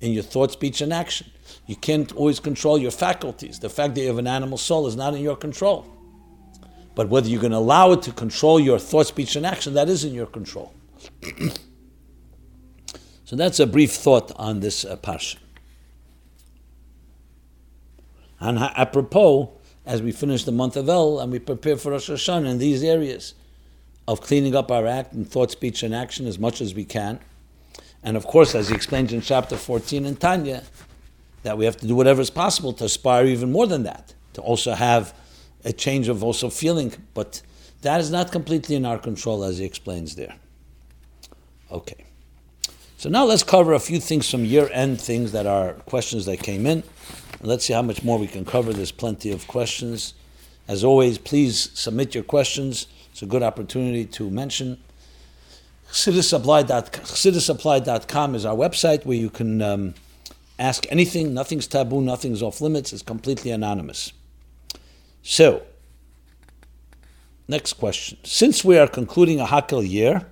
[0.00, 1.26] in your thought, speech, and action.
[1.66, 3.58] You can't always control your faculties.
[3.58, 5.86] The fact that you have an animal soul is not in your control.
[6.94, 9.88] But whether you're going to allow it to control your thought, speech, and action, that
[9.88, 10.72] is in your control.
[13.24, 15.36] so that's a brief thought on this uh, parsha.
[18.38, 19.52] And apropos,
[19.86, 22.82] as we finish the month of Elul and we prepare for Rosh Hashanah in these
[22.82, 23.34] areas
[24.06, 27.18] of cleaning up our act and thought, speech, and action as much as we can.
[28.02, 30.62] And of course, as he explains in chapter 14 in Tanya,
[31.42, 34.40] that we have to do whatever is possible to aspire even more than that, to
[34.40, 35.14] also have
[35.64, 36.92] a change of also feeling.
[37.14, 37.42] But
[37.82, 40.34] that is not completely in our control, as he explains there.
[41.70, 42.04] Okay.
[42.96, 46.38] So now let's cover a few things, some year end things that are questions that
[46.38, 46.82] came in.
[47.40, 48.72] Let's see how much more we can cover.
[48.72, 50.14] There's plenty of questions.
[50.66, 52.86] As always, please submit your questions.
[53.10, 54.78] It's a good opportunity to mention.
[55.90, 59.94] ChassidusApplied.com is our website where you can um,
[60.58, 61.34] ask anything.
[61.34, 62.92] Nothing's taboo, nothing's off limits.
[62.92, 64.12] It's completely anonymous.
[65.22, 65.62] So,
[67.46, 68.18] next question.
[68.24, 70.26] Since we are concluding a Hakhel year,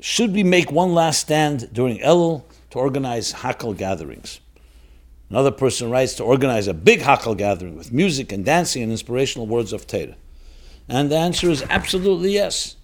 [0.00, 4.40] should we make one last stand during Elul to organize Hakhel gatherings.
[5.28, 9.46] Another person writes to organize a big Hakhel gathering with music and dancing and inspirational
[9.46, 10.16] words of Torah.
[10.88, 12.76] And the answer is absolutely yes.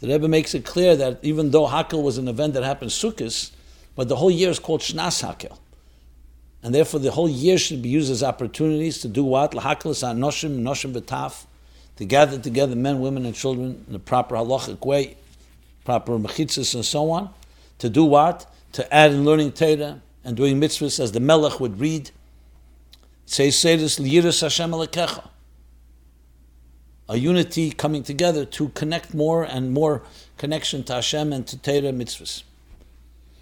[0.00, 3.50] The Rebbe makes it clear that even though Hakhel was an event that happened Sukkot,
[3.96, 5.58] but the whole year is called Shnas Hakhel.
[6.62, 9.54] And therefore the whole year should be used as opportunities to do what?
[9.54, 11.46] L'hakel is noshim, noshim v'taf,
[11.96, 15.16] to gather together men, women, and children in the proper halachic way,
[15.84, 17.30] proper mechitzas and so on.
[17.78, 18.46] To do what?
[18.72, 22.10] To add in learning Torah and doing mitzvahs as the Melech would read.
[23.26, 25.28] Say Seydus Liyiras Hashem Alekecha.
[27.08, 30.02] A unity coming together to connect more and more
[30.36, 32.42] connection to Hashem and to Torah mitzvahs.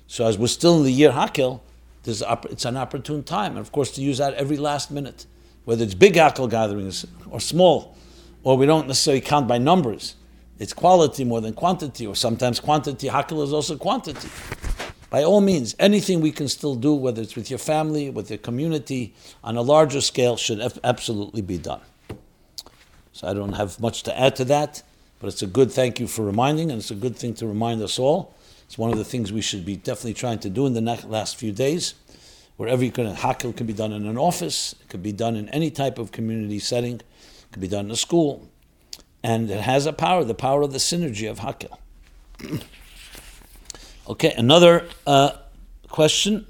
[0.07, 1.61] So as we're still in the year Hakhel,
[2.05, 5.27] it's an opportune time, and of course to use that every last minute,
[5.65, 7.97] whether it's big Hakhel gatherings or small,
[8.45, 10.15] or we don't necessarily count by numbers.
[10.61, 13.09] It's quality more than quantity, or sometimes quantity.
[13.09, 14.29] Hakhel is also quantity
[15.09, 18.39] by all means, anything we can still do, whether it's with your family, with your
[18.39, 21.81] community, on a larger scale, should absolutely be done.
[23.13, 24.83] So I don't have much to add to that,
[25.21, 27.83] but it's a good thank you for reminding, and it's a good thing to remind
[27.83, 28.35] us all.
[28.67, 31.37] It's one of the things we should be definitely trying to do in the last
[31.37, 31.95] few days.
[32.57, 35.49] Wherever you can, hakhel can be done in an office, it could be done in
[35.51, 37.05] any type of community setting, it
[37.53, 38.49] could be done in a school,
[39.23, 41.79] and it has a power, the power of the synergy of hakhel.
[44.09, 45.33] Okay, another uh,
[45.89, 46.47] question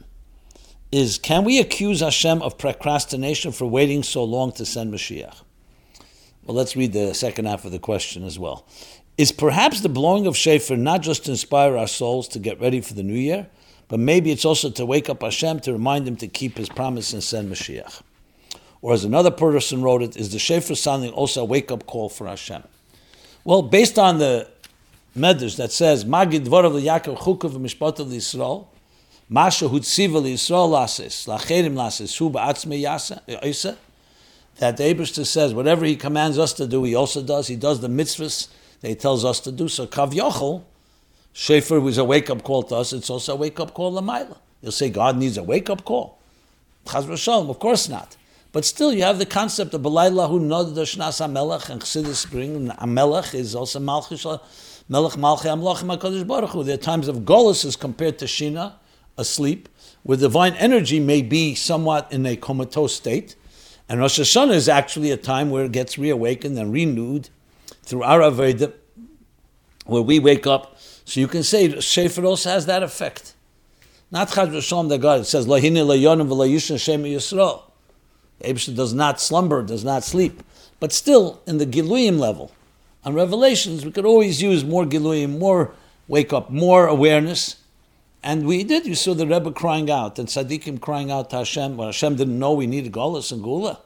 [0.92, 5.40] is Can we accuse Hashem of procrastination for waiting so long to send Mashiach?
[6.44, 8.66] Well, let's read the second half of the question as well.
[9.16, 12.82] Is perhaps the blowing of shofar not just to inspire our souls to get ready
[12.82, 13.46] for the new year,
[13.88, 17.14] but maybe it's also to wake up Hashem to remind him to keep his promise
[17.14, 18.02] and send Mashiach?
[18.82, 22.10] Or as another person wrote it, is the shofar sounding also a wake up call
[22.10, 22.64] for Hashem?
[23.44, 24.50] Well, based on the
[25.16, 28.66] medrash that says Magid Dvorav Yaakov Chukav Mishpatav Yisrael,
[29.28, 33.76] Masha Hutziva Yisrael Lasis, Lacherim Lasis, Hu Ba'atzme Yasa,
[34.58, 37.48] that the Abishter says whatever he commands us to do, he also does.
[37.48, 38.48] He does the mitzvahs
[38.80, 39.68] that he tells us to do.
[39.68, 40.62] So Kav Yochel,
[41.32, 42.92] shofar was a wake up call to us.
[42.92, 44.36] It's also a wake up call to Maila.
[44.62, 46.18] You'll say God needs a wake up call.
[46.86, 48.16] Chaz v'shalom, of course not.
[48.52, 53.34] But still, you have the concept of Belaylahu Nod Shnas Amelech and Chassidus bring Amelech
[53.34, 54.40] is also Malchish
[54.88, 56.62] Melech Malchi Amlachim HaKadosh Baruch Hu.
[56.62, 58.74] There are times of Golus as compared to Shina,
[59.18, 59.68] asleep,
[60.04, 63.34] where divine energy may be somewhat in a comatose state.
[63.88, 67.30] And Rosh Hashanah is actually a time where it gets reawakened and renewed
[67.82, 68.72] through our Aveda,
[69.86, 70.76] where we wake up.
[71.04, 73.34] So you can say shofar also has that effect.
[74.12, 77.62] Not Chaz V'Shalom that God, it says, Lahini Layonim V'Layishna Shem Yisrael.
[78.40, 80.44] Abishah does not slumber, does not sleep.
[80.78, 82.52] But still, in the Giluyim level,
[83.06, 85.72] on Revelations, we could always use more Giluyim, more
[86.08, 87.62] wake up, more awareness.
[88.20, 88.84] And we did.
[88.84, 91.76] You saw the Rebbe crying out and Tzaddikim crying out to Hashem.
[91.76, 93.78] When Hashem didn't know we needed Golas and Gula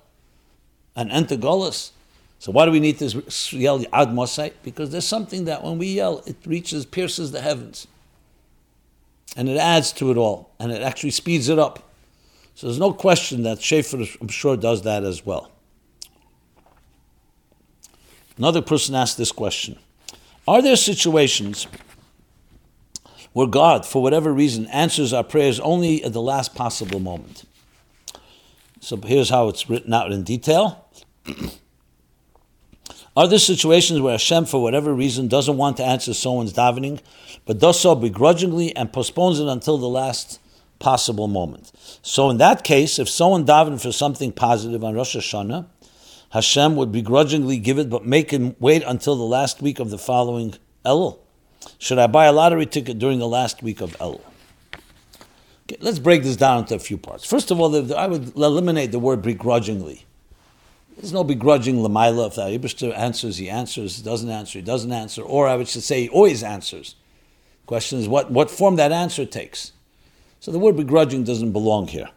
[0.96, 1.90] and enter Golas.
[2.38, 4.54] So why do we need to yell Ad Mosai?
[4.62, 7.86] Because there's something that when we yell, it reaches, pierces the heavens.
[9.36, 10.50] And it adds to it all.
[10.58, 11.90] And it actually speeds it up.
[12.54, 15.50] So there's no question that shofar, I'm sure, does that as well.
[18.40, 19.78] Another person asked this question
[20.48, 21.66] Are there situations
[23.34, 27.44] where God, for whatever reason, answers our prayers only at the last possible moment?
[28.80, 30.88] So here's how it's written out in detail.
[33.14, 37.00] Are there situations where Hashem, for whatever reason, doesn't want to answer someone's davening,
[37.44, 40.40] but does so begrudgingly and postpones it until the last
[40.78, 41.72] possible moment.
[42.00, 45.66] So in that case, if someone davened for something positive on Rosh Hashanah,
[46.30, 49.98] Hashem would begrudgingly give it, but make him wait until the last week of the
[49.98, 50.54] following
[50.84, 51.18] Elul.
[51.78, 54.22] Should I buy a lottery ticket during the last week of Elul?
[55.64, 57.24] Okay, let's break this down into a few parts.
[57.24, 60.06] First of all, I would eliminate the word begrudgingly.
[60.96, 62.28] There's no begrudging Lamaila.
[62.28, 64.02] If the Ibishter answers, he answers.
[64.02, 65.22] Doesn't answer, he doesn't answer.
[65.22, 66.94] Or I would just say he always answers.
[67.66, 69.72] Question is what, what form that answer takes.
[70.40, 72.10] So the word begrudging doesn't belong here.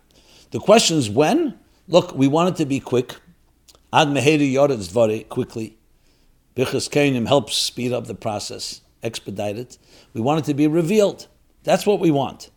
[0.52, 1.58] The question is when?
[1.88, 3.16] Look, we want it to be quick.
[3.94, 5.78] Ad mehedu yoretz dvari, quickly.
[6.56, 9.78] Bichas Kainim helps speed up the process, expedite it.
[10.16, 11.28] We want it to be revealed.
[11.64, 12.50] That's what we want.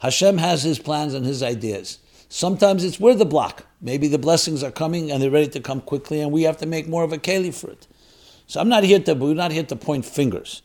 [0.00, 1.98] Hashem has his plans and his ideas.
[2.28, 3.64] Sometimes it's we're the block.
[3.80, 6.66] Maybe the blessings are coming and they're ready to come quickly, and we have to
[6.66, 7.86] make more of a keli for it.
[8.46, 10.60] So I'm not here to we're not here to point fingers.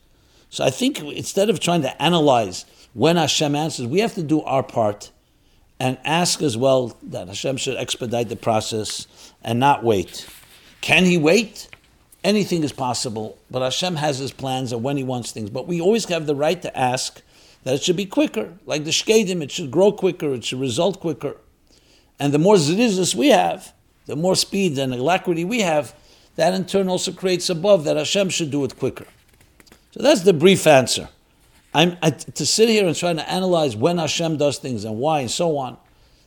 [0.49, 4.41] So I think instead of trying to analyze when Hashem answers, we have to do
[4.41, 5.12] our part
[5.82, 9.07] and ask as well that Hashem should expedite the process
[9.43, 10.27] and not wait.
[10.81, 11.67] Can He wait?
[12.23, 15.49] Anything is possible, but Hashem has His plans and when He wants things.
[15.49, 17.21] But we always have the right to ask
[17.63, 18.53] that it should be quicker.
[18.65, 21.37] Like the Shkedim, it should grow quicker, it should result quicker.
[22.19, 23.73] And the more zidizis we have,
[24.05, 25.95] the more speed and alacrity we have,
[26.35, 29.05] that in turn also creates above that Hashem should do it quicker.
[29.91, 31.09] So that's the brief answer.
[31.73, 35.21] I'm I, to sit here and try to analyze when Hashem does things and why
[35.21, 35.77] and so on.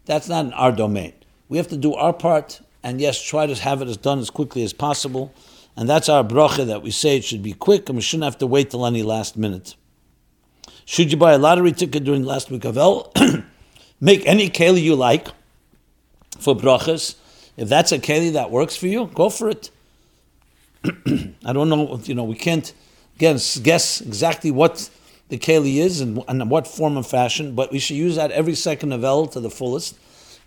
[0.06, 1.12] That's not in our domain.
[1.48, 4.30] We have to do our part, and yes, try to have it as done as
[4.30, 5.32] quickly as possible.
[5.76, 8.38] And that's our bracha that we say it should be quick, and we shouldn't have
[8.38, 9.74] to wait till any last minute.
[10.84, 13.44] Should you buy a lottery ticket during the last week of Elul?
[14.00, 15.28] Make any keli you like
[16.38, 17.16] for brachas.
[17.56, 19.70] If that's a keli that works for you, go for it.
[20.84, 22.72] I don't know, you know, we can't
[23.16, 24.90] again guess exactly what
[25.30, 28.54] the keli is and, and what form of fashion, but we should use that every
[28.54, 29.96] second of Elul to the fullest.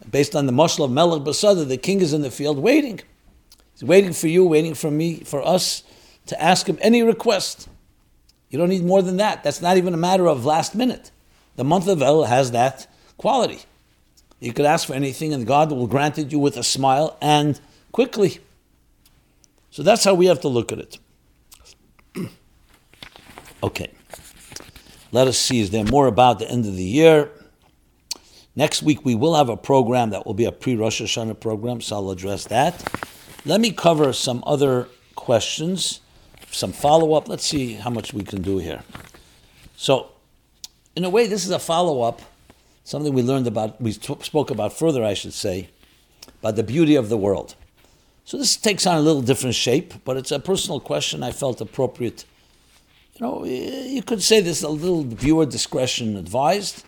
[0.09, 3.01] Based on the mushal of Melech Basada, the king is in the field waiting.
[3.73, 5.83] He's waiting for you, waiting for me, for us
[6.27, 7.67] to ask him any request.
[8.49, 9.43] You don't need more than that.
[9.43, 11.11] That's not even a matter of last minute.
[11.55, 12.87] The month of Elul has that
[13.17, 13.61] quality.
[14.39, 17.59] You could ask for anything and God will grant it you with a smile and
[17.91, 18.39] quickly.
[19.71, 20.99] So that's how we have to look at it.
[23.63, 23.91] okay.
[25.11, 27.31] Let us see, is there more about the end of the year?
[28.57, 31.79] Next week we will have a program that will be a pre Rosh Hashanah program,
[31.79, 32.83] so I'll address that.
[33.45, 36.01] Let me cover some other questions,
[36.49, 37.27] some follow up.
[37.27, 38.81] Let's see how much we can do here.
[39.75, 40.09] So,
[40.95, 42.23] in a way, this is a follow up,
[42.83, 45.69] something we learned about, we spoke about further, I should say,
[46.39, 47.53] about the beauty of the world.
[48.25, 51.61] So, this takes on a little different shape, but it's a personal question I felt
[51.61, 52.25] appropriate
[53.19, 56.85] you know, you could say there's a little viewer discretion advised,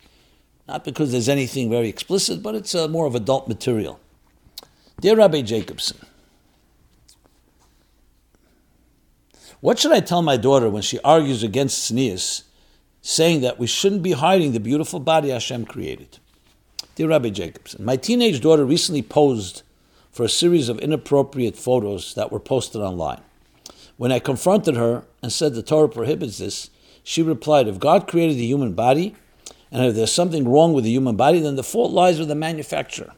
[0.70, 4.00] not because there's anything very explicit, but it's uh, more of adult material.
[5.02, 5.98] Dear Rabbi Jacobson,
[9.62, 12.44] what should I tell my daughter when she argues against tznius,
[13.02, 16.20] saying that we shouldn't be hiding the beautiful body Hashem created?
[16.94, 19.64] Dear Rabbi Jacobson, my teenage daughter recently posed
[20.12, 23.22] for a series of inappropriate photos that were posted online.
[23.98, 26.70] When I confronted her and said the Torah prohibits this,
[27.04, 29.16] she replied, If God created the human body,
[29.72, 32.36] and if there's something wrong with the human body, then the fault lies with the
[32.36, 33.14] manufacturer.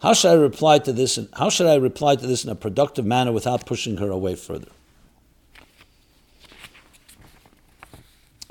[0.00, 1.16] How should I reply to this?
[1.16, 4.34] And how should I reply to this in a productive manner without pushing her away
[4.34, 4.68] further?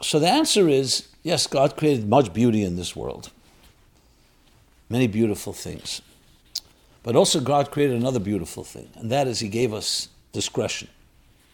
[0.01, 3.31] So the answer is yes, God created much beauty in this world,
[4.89, 6.01] many beautiful things.
[7.03, 10.87] But also, God created another beautiful thing, and that is He gave us discretion,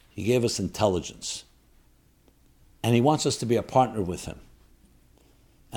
[0.10, 1.46] He gave us intelligence,
[2.84, 4.40] and He wants us to be a partner with Him.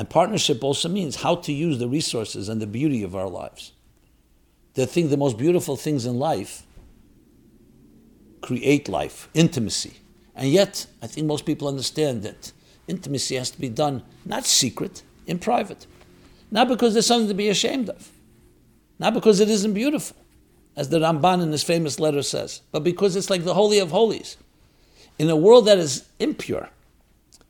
[0.01, 3.73] And partnership also means how to use the resources and the beauty of our lives.
[4.73, 6.63] The thing, the most beautiful things in life
[8.41, 9.99] create life, intimacy.
[10.35, 12.51] And yet, I think most people understand that
[12.89, 15.87] intimacy has to be done not secret, in private.
[16.51, 18.09] Not because there's something to be ashamed of,
[18.99, 20.17] not because it isn't beautiful,
[20.77, 23.91] as the Ramban in his famous letter says, but because it's like the Holy of
[23.91, 24.39] Holies.
[25.19, 26.71] In a world that is impure,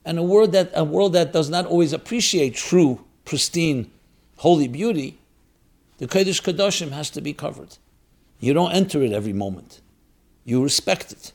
[0.05, 3.91] and a world that a world that does not always appreciate true, pristine,
[4.37, 5.19] holy beauty,
[5.99, 7.77] the Kodesh Kadoshim has to be covered.
[8.39, 9.81] You don't enter it every moment.
[10.45, 11.33] You respect it.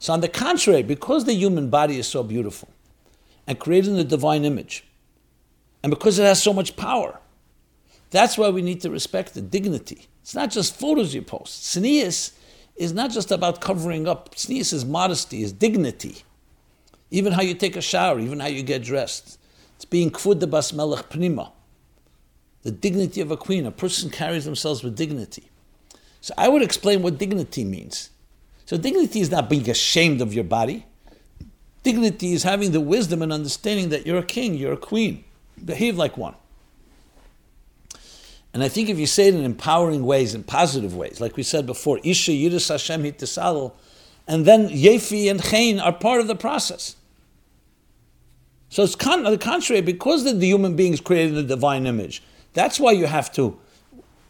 [0.00, 2.68] So on the contrary, because the human body is so beautiful
[3.46, 4.84] and created in the divine image,
[5.82, 7.20] and because it has so much power,
[8.10, 10.08] that's why we need to respect the dignity.
[10.22, 11.62] It's not just photos you post.
[11.62, 12.32] Tznius
[12.76, 14.34] is not just about covering up.
[14.34, 16.24] Tznius is modesty, is dignity
[17.12, 19.38] even how you take a shower, even how you get dressed.
[19.76, 21.52] It's being de bas melech pnima.
[22.62, 23.66] The dignity of a queen.
[23.66, 25.50] A person carries themselves with dignity.
[26.22, 28.08] So I would explain what dignity means.
[28.64, 30.86] So dignity is not being ashamed of your body.
[31.82, 35.24] Dignity is having the wisdom and understanding that you're a king, you're a queen.
[35.62, 36.34] Behave like one.
[38.54, 41.42] And I think if you say it in empowering ways, in positive ways, like we
[41.42, 43.72] said before, Isha Yidus Hashem Hitisal,
[44.26, 46.96] and then Yefi and Chain are part of the process.
[48.72, 51.86] So it's con- the contrary, because the, the human being is created in the divine
[51.86, 52.22] image.
[52.54, 53.58] That's why you have to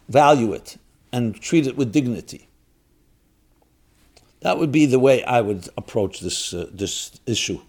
[0.09, 0.75] value it
[1.13, 2.49] and treat it with dignity.
[4.41, 7.61] That would be the way I would approach this, uh, this issue.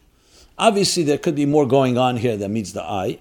[0.58, 3.20] Obviously, there could be more going on here that meets the eye,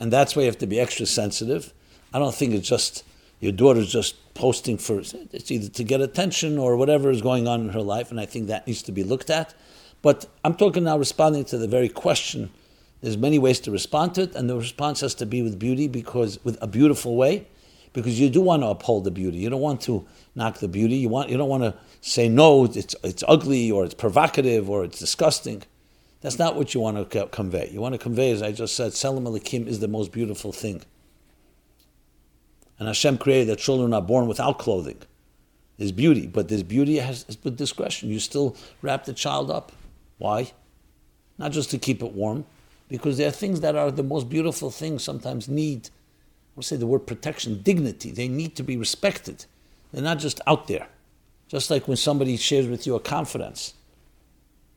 [0.00, 1.72] and that's why you have to be extra sensitive.
[2.12, 3.04] I don't think it's just
[3.38, 7.60] your daughter's just posting for it's either to get attention or whatever is going on
[7.60, 9.54] in her life, and I think that needs to be looked at.
[10.02, 12.50] But I'm talking now responding to the very question
[13.04, 15.88] there's many ways to respond to it, and the response has to be with beauty
[15.88, 17.46] because with a beautiful way,
[17.92, 19.36] because you do want to uphold the beauty.
[19.36, 20.96] You don't want to knock the beauty.
[20.96, 24.84] You want you don't want to say no, it's it's ugly or it's provocative or
[24.84, 25.64] it's disgusting.
[26.22, 27.68] That's not what you want to convey.
[27.70, 30.82] You want to convey, as I just said, Tzelem Elokim is the most beautiful thing.
[32.78, 35.02] And Hashem created that children are born without clothing.
[35.76, 38.08] There's beauty, but there's beauty has with discretion.
[38.08, 39.72] You still wrap the child up.
[40.16, 40.52] Why?
[41.36, 42.46] Not just to keep it warm,
[42.88, 45.90] because there are things that are the most beautiful things sometimes need,
[46.54, 48.10] we'll say the word protection, dignity.
[48.10, 49.46] They need to be respected.
[49.92, 50.88] They're not just out there.
[51.48, 53.74] Just like when somebody shares with you a confidence.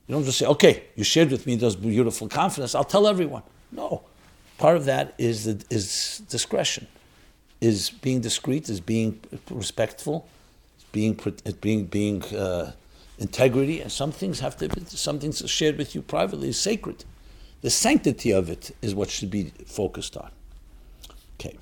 [0.08, 3.44] You don't just say, okay, you shared with me those beautiful confidence, I'll tell everyone.
[3.72, 4.04] No.
[4.58, 6.88] Part of that is, the, is discretion,
[7.60, 9.20] is being discreet, is being
[9.52, 10.28] respectful,
[10.92, 11.20] being,
[11.62, 12.72] being, being uh,
[13.20, 17.04] integrity, and some things have to be, some things shared with you privately is sacred.
[17.62, 20.30] The sanctity of it is what should be focused on.
[21.40, 21.58] Okay.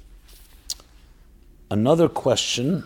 [1.71, 2.83] Another question.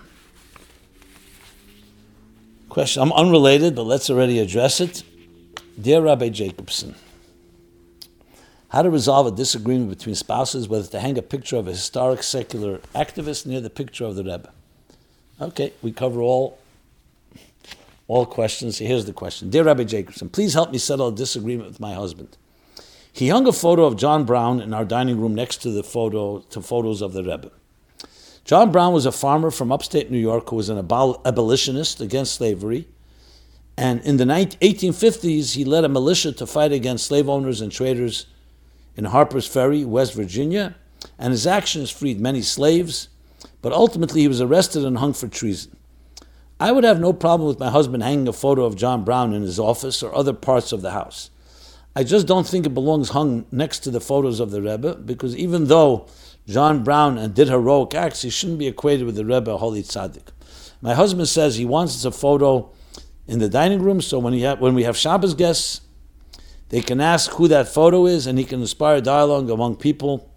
[2.70, 3.02] Question.
[3.02, 5.04] I'm unrelated, but let's already address it.
[5.82, 6.94] Dear Rabbi Jacobson,
[8.70, 12.22] how to resolve a disagreement between spouses whether to hang a picture of a historic
[12.22, 14.52] secular activist near the picture of the Rebbe.
[15.42, 16.60] Okay, we cover all
[18.08, 18.78] all questions.
[18.80, 19.50] Here's the question.
[19.50, 22.36] Dear Rabbi Jacobson, please help me settle a disagreement with my husband.
[23.20, 26.40] He hung a photo of John Brown in our dining room next to the photo
[26.40, 27.52] to photos of the Rebbe.
[28.46, 32.88] John Brown was a farmer from upstate New York who was an abolitionist against slavery.
[33.76, 38.26] And in the 1850s, he led a militia to fight against slave owners and traders
[38.96, 40.78] in Harper's Ferry, West Virginia.
[41.18, 43.10] And his actions freed many slaves,
[43.62, 45.76] but ultimately he was arrested and hung for treason.
[46.58, 49.42] I would have no problem with my husband hanging a photo of John Brown in
[49.42, 51.32] his office or other parts of the house.
[52.00, 55.36] I just don't think it belongs hung next to the photos of the Rebbe, because
[55.36, 56.08] even though
[56.48, 60.30] John Brown and did heroic acts, he shouldn't be equated with the Rebbe, Holy Tzaddik.
[60.82, 62.72] My husband says he wants a photo
[63.28, 65.82] in the dining room, so when, he ha- when we have Shabbos guests,
[66.70, 70.34] they can ask who that photo is, and he can inspire dialogue among people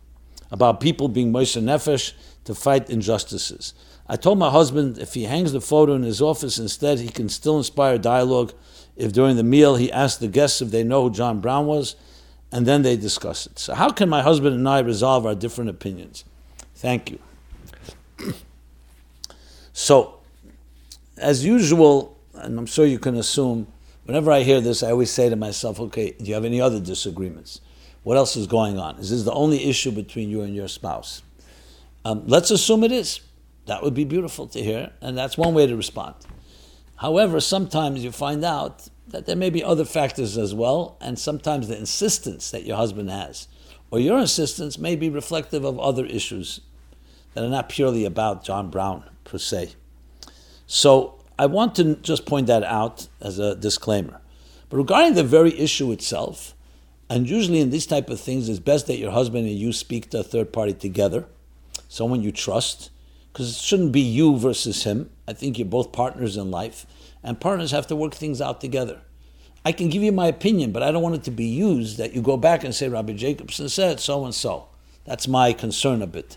[0.51, 3.73] about people being Moser Nefesh to fight injustices.
[4.09, 7.29] I told my husband if he hangs the photo in his office instead, he can
[7.29, 8.53] still inspire dialogue.
[8.97, 11.97] If during the meal he asks the guests if they know who John Brown was,
[12.53, 13.59] and then they discuss it.
[13.59, 16.25] So, how can my husband and I resolve our different opinions?
[16.75, 17.19] Thank you.
[19.73, 20.19] so,
[21.17, 23.67] as usual, and I'm sure you can assume,
[24.05, 26.79] whenever I hear this, I always say to myself, okay, do you have any other
[26.79, 27.61] disagreements?
[28.03, 28.99] What else is going on?
[28.99, 31.23] Is this the only issue between you and your spouse?
[32.05, 33.21] Um, let's assume it is.
[33.67, 36.17] That would be beautiful to hear, and that's one way to respond.
[36.97, 41.69] However, sometimes you find out that there may be other factors as well, and sometimes
[41.69, 43.49] the insistence that your husband has
[43.93, 46.63] or your insistence may be reflective of other issues
[47.35, 49.75] that are not purely about John Brown per se.
[50.67, 54.21] So I want to just point that out as a disclaimer.
[54.71, 56.55] But regarding the very issue itself,
[57.11, 60.09] and usually in these type of things, it's best that your husband and you speak
[60.11, 61.27] to a third party together,
[61.89, 62.91] someone you trust,
[63.33, 65.11] because it shouldn't be you versus him.
[65.27, 66.87] I think you're both partners in life,
[67.23, 69.01] and partners have to work things out together.
[69.65, 72.13] I can give you my opinion, but I don't want it to be used that
[72.13, 74.69] you go back and say Rabbi Jacobson said so and so.
[75.05, 76.37] That's my concern a bit.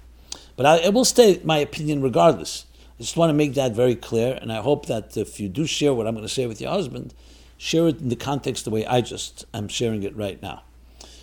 [0.55, 2.65] But I, will state my opinion regardless.
[2.97, 5.65] I just want to make that very clear, and I hope that if you do
[5.65, 7.13] share what I'm going to say with your husband,
[7.57, 10.63] share it in the context the way I just am sharing it right now.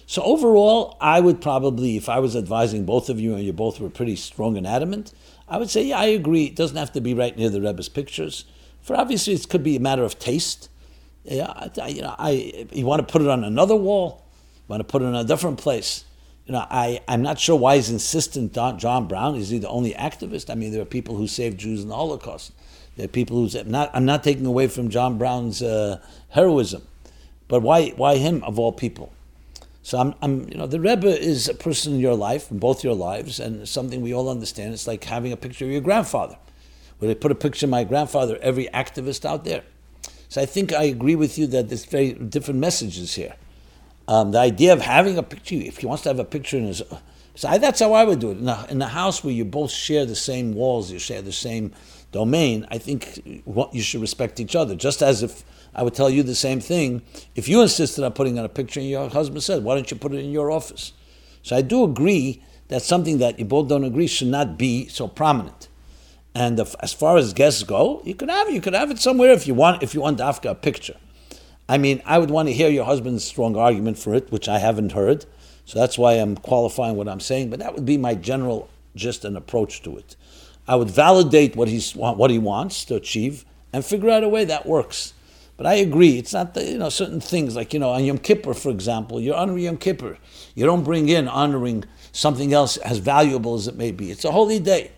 [0.06, 3.80] So overall, I would probably, if I was advising both of you and you both
[3.80, 5.12] were pretty strong and adamant,
[5.48, 6.44] I would say, yeah, I agree.
[6.44, 8.44] It doesn't have to be right near the Rebbe's pictures.
[8.80, 10.68] For obviously, it could be a matter of taste.
[11.24, 14.24] Yeah, I, you know, I you want to put it on another wall,
[14.56, 16.04] you want to put it in a different place.
[16.46, 19.36] You know, I, I'm not sure why he's insistent on John Brown.
[19.36, 20.50] Is he the only activist?
[20.50, 22.50] I mean, there are people who saved Jews in the Holocaust.
[22.96, 23.90] There are people who I'm not.
[23.94, 26.82] I'm not taking away from John Brown's uh, heroism,
[27.48, 27.90] but why?
[27.90, 29.12] Why him of all people?
[29.82, 32.84] So I'm, I'm, you know, the Rebbe is a person in your life, in both
[32.84, 34.72] your lives, and something we all understand.
[34.72, 36.38] It's like having a picture of your grandfather.
[36.98, 39.64] Where they put a picture of my grandfather, every activist out there.
[40.28, 43.34] So I think I agree with you that there's very different messages here.
[44.06, 46.66] Um, the idea of having a picture, if he wants to have a picture in
[46.66, 46.82] his,
[47.34, 48.38] so I, that's how I would do it.
[48.38, 51.32] In a, in a house where you both share the same walls, you share the
[51.32, 51.72] same
[52.12, 54.74] domain, I think you should respect each other.
[54.76, 55.44] Just as if
[55.74, 57.02] I would tell you the same thing,
[57.34, 59.96] if you insisted on putting on a picture and your husband said, why don't you
[59.96, 60.92] put it in your office?
[61.42, 65.08] So I do agree that something that you both don't agree should not be so
[65.08, 65.68] prominent.
[66.34, 68.54] And if, as far as guests go, you could have it.
[68.54, 69.82] You could have it somewhere if you want.
[69.82, 70.96] If you want Dafka a picture,
[71.68, 74.58] I mean, I would want to hear your husband's strong argument for it, which I
[74.58, 75.26] haven't heard.
[75.64, 77.50] So that's why I'm qualifying what I'm saying.
[77.50, 80.16] But that would be my general just an approach to it.
[80.66, 84.44] I would validate what he's what he wants to achieve and figure out a way
[84.44, 85.14] that works.
[85.56, 88.18] But I agree, it's not the, you know certain things like you know on Yom
[88.18, 90.18] Kippur, for example, you're honoring Yom Kippur.
[90.54, 94.10] You don't bring in honoring something else as valuable as it may be.
[94.10, 94.92] It's a holy day.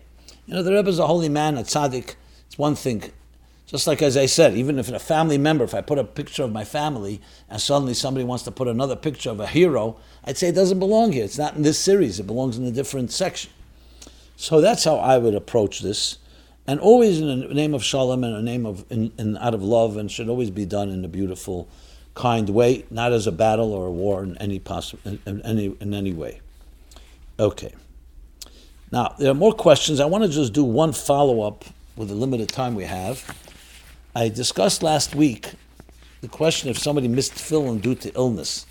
[0.45, 2.15] You know, the Rebbe is a holy man, a tzaddik.
[2.47, 3.11] It's one thing.
[3.65, 6.43] Just like as I said, even if a family member, if I put a picture
[6.43, 10.37] of my family and suddenly somebody wants to put another picture of a hero, I'd
[10.37, 11.25] say it doesn't belong here.
[11.25, 12.19] It's not in this series.
[12.19, 13.51] It belongs in a different section.
[14.37, 16.19] So that's how I would approach this,
[16.67, 19.61] and always in the name of shalom and a name of in, in, out of
[19.63, 21.67] love, and should always be done in a beautiful,
[22.13, 25.93] kind way, not as a battle or a war in any possible in, any in
[25.93, 26.41] any way.
[27.39, 27.73] Okay.
[28.91, 29.99] Now, there are more questions.
[29.99, 31.65] I want to just do one follow up
[31.95, 33.23] with the limited time we have.
[34.15, 35.51] I discussed last week
[36.21, 38.65] the question if somebody missed tefillin due to illness.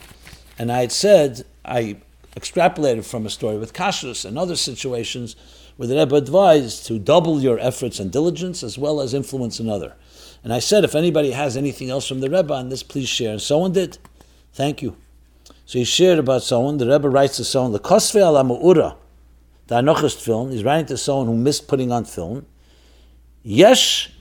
[0.58, 1.98] And I had said, I
[2.36, 5.36] extrapolated from a story with kashrus and other situations
[5.76, 9.96] where the Rebbe advised to double your efforts and diligence as well as influence another.
[10.42, 13.32] And I said, if anybody has anything else from the Rebbe on this, please share.
[13.32, 13.98] And someone did.
[14.52, 14.96] Thank you.
[15.66, 16.76] So he shared about someone.
[16.76, 18.96] The Rebbe writes to someone, the Kosve ala Mu'ura,
[19.66, 22.44] the Anochist tefillin, he's writing to someone who missed putting on tefillin.
[23.42, 24.12] Yesh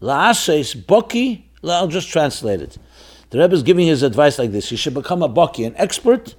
[0.00, 2.78] la'ases boki, I'll just translate it.
[3.30, 4.70] The Rebbe is giving his advice like this.
[4.70, 6.34] He should become a boki, an expert,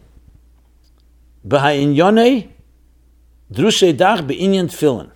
[1.47, 2.49] b'ha'inyone
[3.51, 5.11] drushe dach be'inyan tefillin.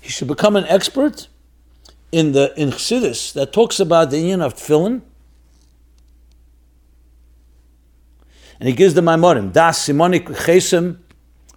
[0.00, 1.28] He should become an expert
[2.10, 5.02] in the in Chassidus that talks about the inyan of tefillin
[8.60, 10.98] and he gives the Maimorim, Das Simonik Chesem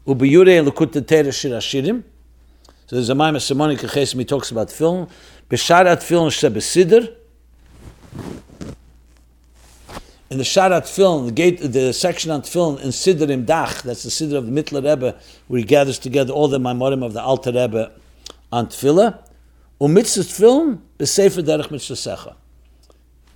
[0.06, 2.04] Ubiyure Shir Ashirim.
[2.88, 5.10] So there's a Maimah Simonik Chesem, he talks about tefillin.
[5.50, 7.16] Besharat tefillin Shebesidr.
[10.32, 14.10] In the Sharat tefillin, the gate, the section on tefillin in Sidrim Dach, that's the
[14.10, 17.52] Sidr of the Mittler Rebbe, where he gathers together all the Maimorim of the Alter
[17.52, 17.92] Rebbe
[18.50, 19.18] on Tefillah.
[19.82, 22.38] Um Umitzvah tefillin, Besefer Derech Mitzvah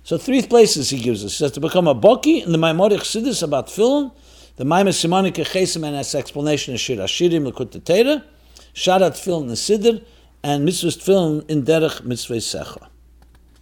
[0.04, 1.32] so three places he gives us.
[1.32, 4.10] He says to become a boki in the Maimonic Chassidus about tefillin,
[4.56, 8.24] The Maimah Simonik Chesim and its explanation is Shir Ashirim Likkutei Torah,
[8.72, 10.02] Sharat Tfilin Siddur,
[10.42, 12.88] and Mitzvah Tfilin in Derech Mitzvah.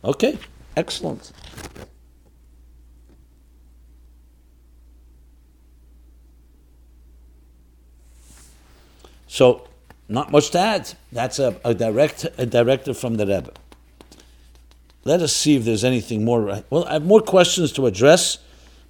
[0.05, 0.39] Okay,
[0.77, 1.33] excellent.
[9.35, 9.67] So,
[10.09, 10.95] not much to add.
[11.11, 13.51] That's a, a direct a directive from the Rebbe.
[15.03, 16.63] Let us see if there's anything more.
[16.71, 18.39] Well, I have more questions to address,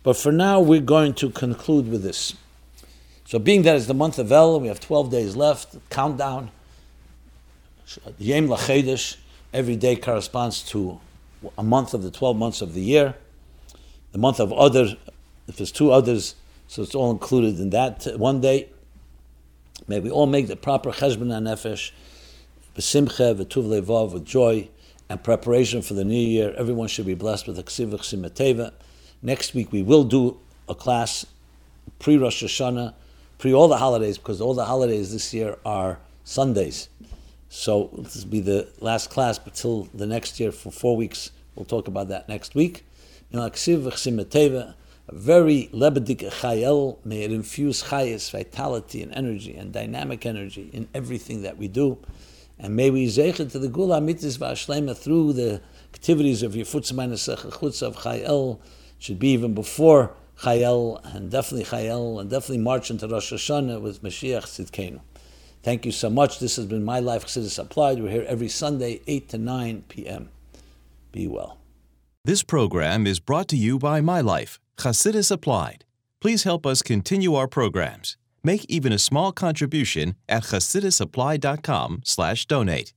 [0.02, 2.34] but for now we're going to conclude with this.
[3.24, 6.50] So, being that it's the month of Elul, we have 12 days left, countdown.
[8.18, 9.16] Yom Lachedesh,
[9.54, 11.00] every day corresponds to
[11.56, 13.14] a month of the 12 months of the year.
[14.12, 14.94] The month of Adar,
[15.48, 16.34] if there's two others,
[16.68, 18.68] so it's all included in that uh, one day.
[19.86, 21.90] May we all make the proper cheshbon nefesh,
[22.76, 24.68] b'simcha, v'tuv levav, with joy
[25.08, 26.54] and preparation for the new year.
[26.56, 28.72] Everyone should be blessed with a ksiv simateva.
[29.20, 30.38] Next week we will do
[30.68, 31.26] a class
[31.98, 32.94] pre Rosh Hashanah,
[33.38, 36.88] pre all the holidays, because all the holidays this year are Sundays.
[37.50, 41.30] So this will be the last class, but till the next year for four weeks.
[41.54, 42.84] We'll talk about that next week.
[45.10, 50.88] Very lebedik Chai Elul, may it infuse chayas, vitality and energy and dynamic energy in
[50.94, 51.98] everything that we do.
[52.58, 55.60] And may we zeichet to the gula mitzvah v'ashlema through the
[55.92, 58.60] activities of Yefutz Chutz of Chai Elul,
[58.98, 63.32] should be even before Chai Elul, and definitely Chai Elul, and definitely march into Rosh
[63.32, 65.00] Hashanah with Mashiach Tzidkenu.
[65.62, 66.38] Thank you so much.
[66.38, 68.02] This has been My Life Chassidus Applied.
[68.02, 70.30] We're here every Sunday, 8 to 9 p.m.
[71.12, 71.58] Be well.
[72.24, 75.84] This program is brought to you by My Life Chassidus Applied.
[76.20, 78.16] Please help us continue our programs.
[78.42, 82.94] Make even a small contribution at chassidusapplied.com slash donate.